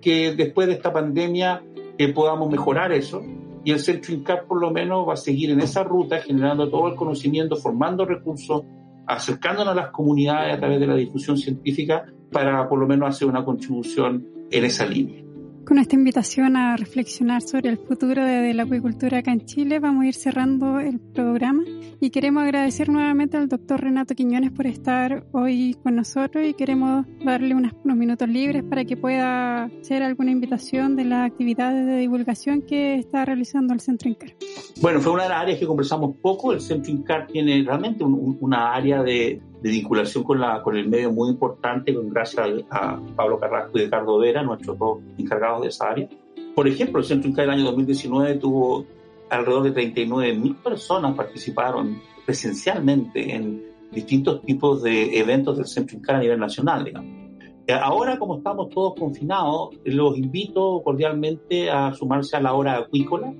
que 0.00 0.34
después 0.34 0.66
de 0.68 0.74
esta 0.74 0.92
pandemia 0.92 1.62
eh, 1.98 2.12
podamos 2.12 2.50
mejorar 2.50 2.92
eso 2.92 3.22
y 3.64 3.72
el 3.72 3.80
Centro 3.80 4.14
INCAP 4.14 4.46
por 4.46 4.60
lo 4.60 4.70
menos 4.70 5.08
va 5.08 5.14
a 5.14 5.16
seguir 5.16 5.50
en 5.50 5.60
esa 5.60 5.82
ruta 5.82 6.18
generando 6.18 6.70
todo 6.70 6.88
el 6.88 6.94
conocimiento, 6.94 7.56
formando 7.56 8.04
recursos, 8.04 8.62
acercándonos 9.06 9.72
a 9.72 9.76
las 9.76 9.90
comunidades 9.90 10.54
a 10.54 10.58
través 10.58 10.78
de 10.78 10.86
la 10.86 10.94
difusión 10.94 11.36
científica 11.36 12.04
para 12.30 12.68
por 12.68 12.78
lo 12.78 12.86
menos 12.86 13.08
hacer 13.08 13.26
una 13.26 13.44
contribución 13.44 14.26
en 14.50 14.64
esa 14.64 14.86
línea. 14.86 15.25
Con 15.66 15.80
esta 15.80 15.96
invitación 15.96 16.56
a 16.56 16.76
reflexionar 16.76 17.42
sobre 17.42 17.70
el 17.70 17.78
futuro 17.78 18.24
de 18.24 18.54
la 18.54 18.62
acuicultura 18.62 19.18
acá 19.18 19.32
en 19.32 19.46
Chile, 19.46 19.80
vamos 19.80 20.04
a 20.04 20.06
ir 20.06 20.14
cerrando 20.14 20.78
el 20.78 21.00
programa 21.00 21.64
y 22.00 22.10
queremos 22.10 22.44
agradecer 22.44 22.88
nuevamente 22.88 23.36
al 23.36 23.48
doctor 23.48 23.80
Renato 23.80 24.14
Quiñones 24.14 24.52
por 24.52 24.68
estar 24.68 25.26
hoy 25.32 25.76
con 25.82 25.96
nosotros 25.96 26.46
y 26.46 26.54
queremos 26.54 27.04
darle 27.24 27.52
unos, 27.56 27.72
minutos 27.84 28.28
libres 28.28 28.62
para 28.62 28.84
que 28.84 28.96
pueda 28.96 29.64
hacer 29.64 30.04
alguna 30.04 30.30
invitación 30.30 30.94
de 30.94 31.04
las 31.06 31.26
actividades 31.28 31.84
de 31.84 31.96
divulgación 31.96 32.62
que 32.62 32.94
está 32.94 33.24
realizando 33.24 33.74
el 33.74 33.80
Centro 33.80 34.08
INCAR. 34.08 34.36
Bueno, 34.80 35.00
fue 35.00 35.14
una 35.14 35.24
de 35.24 35.30
las 35.30 35.42
áreas 35.42 35.58
que 35.58 35.66
conversamos 35.66 36.14
poco. 36.22 36.52
El 36.52 36.60
Centro 36.60 36.92
INCAR 36.92 37.26
tiene 37.26 37.64
realmente 37.64 38.04
una 38.04 38.72
área 38.72 39.02
de, 39.02 39.40
de 39.62 39.70
vinculación 39.70 40.24
con, 40.24 40.40
la, 40.40 40.62
con 40.62 40.76
el 40.76 40.88
medio 40.88 41.10
muy 41.12 41.30
importante, 41.30 41.94
gracias 41.96 42.64
a, 42.70 43.00
Pablo 43.14 43.38
Carrasco 43.38 43.78
y 43.78 43.82
Ricardo 43.82 44.18
Vera, 44.18 44.42
nuestros 44.42 44.78
dos 44.78 44.98
encargados 45.18 45.62
de 45.62 45.68
esa 45.68 45.90
área. 45.90 46.08
Por 46.54 46.68
ejemplo, 46.68 47.00
el 47.00 47.06
Centro 47.06 47.28
Inca 47.28 47.42
del 47.42 47.50
año 47.50 47.64
2019 47.64 48.34
tuvo 48.36 48.84
alrededor 49.30 49.64
de 49.64 49.72
39 49.72 50.34
mil 50.34 50.54
personas 50.56 51.14
participaron 51.16 52.00
presencialmente 52.24 53.34
en 53.34 53.62
distintos 53.90 54.42
tipos 54.42 54.82
de 54.82 55.18
eventos 55.18 55.56
del 55.56 55.66
Centro 55.66 55.96
Inca 55.96 56.16
a 56.16 56.20
nivel 56.20 56.38
nacional, 56.38 56.84
digamos. 56.84 57.26
Ahora, 57.68 58.16
como 58.18 58.36
estamos 58.36 58.70
todos 58.70 58.94
confinados, 58.94 59.70
los 59.84 60.16
invito 60.16 60.82
cordialmente 60.84 61.68
a 61.68 61.92
sumarse 61.94 62.36
a 62.36 62.40
la 62.40 62.54
hora 62.54 62.76
acuícola, 62.78 63.34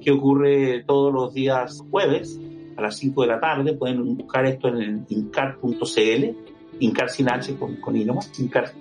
que 0.00 0.12
ocurre 0.12 0.84
todos 0.84 1.12
los 1.12 1.34
días 1.34 1.82
jueves 1.90 2.38
a 2.76 2.82
las 2.82 2.96
5 2.96 3.22
de 3.22 3.28
la 3.28 3.40
tarde. 3.40 3.74
Pueden 3.74 4.16
buscar 4.16 4.46
esto 4.46 4.68
en 4.68 5.06
incar.cl, 5.08 6.24
incar 6.80 7.10
sin 7.10 7.30
H 7.30 7.56
con, 7.56 7.76
con 7.76 7.96
incar.cl. 7.96 8.72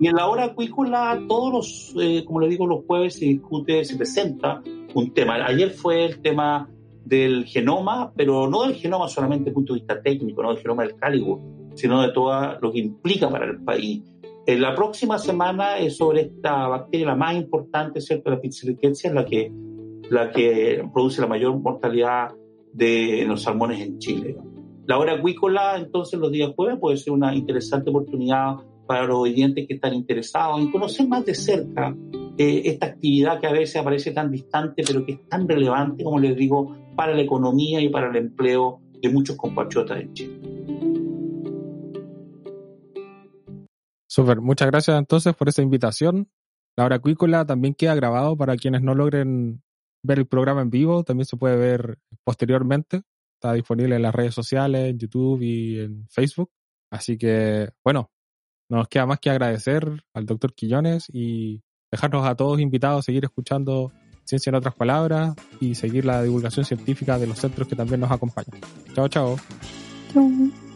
Y 0.00 0.06
en 0.06 0.14
la 0.14 0.28
hora 0.28 0.44
acuícola, 0.44 1.20
todos 1.28 1.52
los, 1.52 1.94
eh, 2.00 2.24
como 2.24 2.40
le 2.40 2.48
digo, 2.48 2.66
los 2.66 2.84
jueves 2.86 3.14
se 3.14 3.24
discute, 3.24 3.84
se 3.84 3.96
presenta 3.96 4.62
un 4.94 5.12
tema. 5.12 5.44
Ayer 5.44 5.70
fue 5.70 6.04
el 6.04 6.20
tema 6.20 6.68
del 7.04 7.46
genoma, 7.46 8.12
pero 8.14 8.48
no 8.48 8.64
del 8.64 8.74
genoma 8.74 9.08
solamente 9.08 9.44
desde 9.44 9.50
el 9.50 9.54
punto 9.54 9.72
de 9.72 9.80
vista 9.80 10.00
técnico, 10.00 10.42
no 10.42 10.50
del 10.50 10.62
genoma 10.62 10.84
del 10.84 10.94
cáligo, 10.94 11.40
sino 11.74 12.02
de 12.02 12.12
todo 12.12 12.58
lo 12.60 12.72
que 12.72 12.78
implica 12.78 13.28
para 13.28 13.46
el 13.46 13.62
país. 13.62 14.02
En 14.46 14.62
la 14.62 14.74
próxima 14.74 15.18
semana 15.18 15.78
es 15.78 15.96
sobre 15.96 16.22
esta 16.22 16.68
bacteria, 16.68 17.08
la 17.08 17.16
más 17.16 17.34
importante, 17.34 18.00
¿cierto? 18.00 18.30
La 18.30 18.40
Pizzerichia, 18.40 19.12
la 19.12 19.24
que, 19.24 19.52
la 20.10 20.30
que 20.30 20.82
produce 20.92 21.20
la 21.20 21.26
mayor 21.26 21.58
mortalidad 21.58 22.28
de 22.78 23.24
los 23.26 23.42
salmones 23.42 23.80
en 23.80 23.98
Chile. 23.98 24.36
La 24.86 24.98
hora 24.98 25.14
acuícola, 25.14 25.76
entonces, 25.76 26.18
los 26.18 26.30
días 26.30 26.52
jueves 26.56 26.78
puede 26.80 26.96
ser 26.96 27.12
una 27.12 27.34
interesante 27.34 27.90
oportunidad 27.90 28.56
para 28.86 29.04
los 29.04 29.18
oyentes 29.18 29.66
que 29.66 29.74
están 29.74 29.92
interesados 29.92 30.60
en 30.60 30.70
conocer 30.70 31.06
más 31.06 31.26
de 31.26 31.34
cerca 31.34 31.94
eh, 32.38 32.62
esta 32.64 32.86
actividad 32.86 33.40
que 33.40 33.48
a 33.48 33.52
veces 33.52 33.76
aparece 33.76 34.12
tan 34.12 34.30
distante, 34.30 34.82
pero 34.86 35.04
que 35.04 35.12
es 35.12 35.28
tan 35.28 35.46
relevante, 35.46 36.04
como 36.04 36.20
les 36.20 36.36
digo, 36.36 36.74
para 36.96 37.14
la 37.14 37.20
economía 37.20 37.80
y 37.80 37.88
para 37.90 38.08
el 38.08 38.16
empleo 38.16 38.80
de 39.02 39.10
muchos 39.10 39.36
compatriotas 39.36 40.00
en 40.00 40.14
Chile. 40.14 40.40
Super, 44.06 44.40
muchas 44.40 44.68
gracias 44.68 44.98
entonces 44.98 45.34
por 45.34 45.48
esa 45.48 45.62
invitación. 45.62 46.28
La 46.76 46.84
hora 46.84 46.96
acuícola 46.96 47.44
también 47.44 47.74
queda 47.74 47.94
grabado 47.96 48.36
para 48.36 48.56
quienes 48.56 48.82
no 48.82 48.94
logren 48.94 49.62
ver 50.02 50.18
el 50.18 50.26
programa 50.26 50.62
en 50.62 50.70
vivo, 50.70 51.04
también 51.04 51.26
se 51.26 51.36
puede 51.36 51.56
ver 51.56 51.98
posteriormente. 52.24 53.02
Está 53.34 53.52
disponible 53.52 53.96
en 53.96 54.02
las 54.02 54.14
redes 54.14 54.34
sociales, 54.34 54.90
en 54.90 54.98
YouTube 54.98 55.42
y 55.42 55.80
en 55.80 56.08
Facebook. 56.08 56.50
Así 56.90 57.16
que, 57.16 57.70
bueno, 57.84 58.10
no 58.70 58.78
nos 58.78 58.88
queda 58.88 59.06
más 59.06 59.20
que 59.20 59.30
agradecer 59.30 60.04
al 60.14 60.26
doctor 60.26 60.54
Quillones 60.54 61.06
y 61.12 61.62
dejarnos 61.90 62.26
a 62.26 62.34
todos 62.34 62.60
invitados 62.60 63.00
a 63.00 63.02
seguir 63.02 63.24
escuchando 63.24 63.92
Ciencia 64.28 64.50
en 64.50 64.56
otras 64.56 64.74
palabras 64.74 65.34
y 65.58 65.74
seguir 65.74 66.04
la 66.04 66.22
divulgación 66.22 66.66
científica 66.66 67.18
de 67.18 67.26
los 67.26 67.38
centros 67.38 67.66
que 67.66 67.74
también 67.74 68.00
nos 68.00 68.10
acompañan. 68.10 68.60
Chao, 68.94 69.08
chao. 69.08 69.36
Chao. 70.12 70.67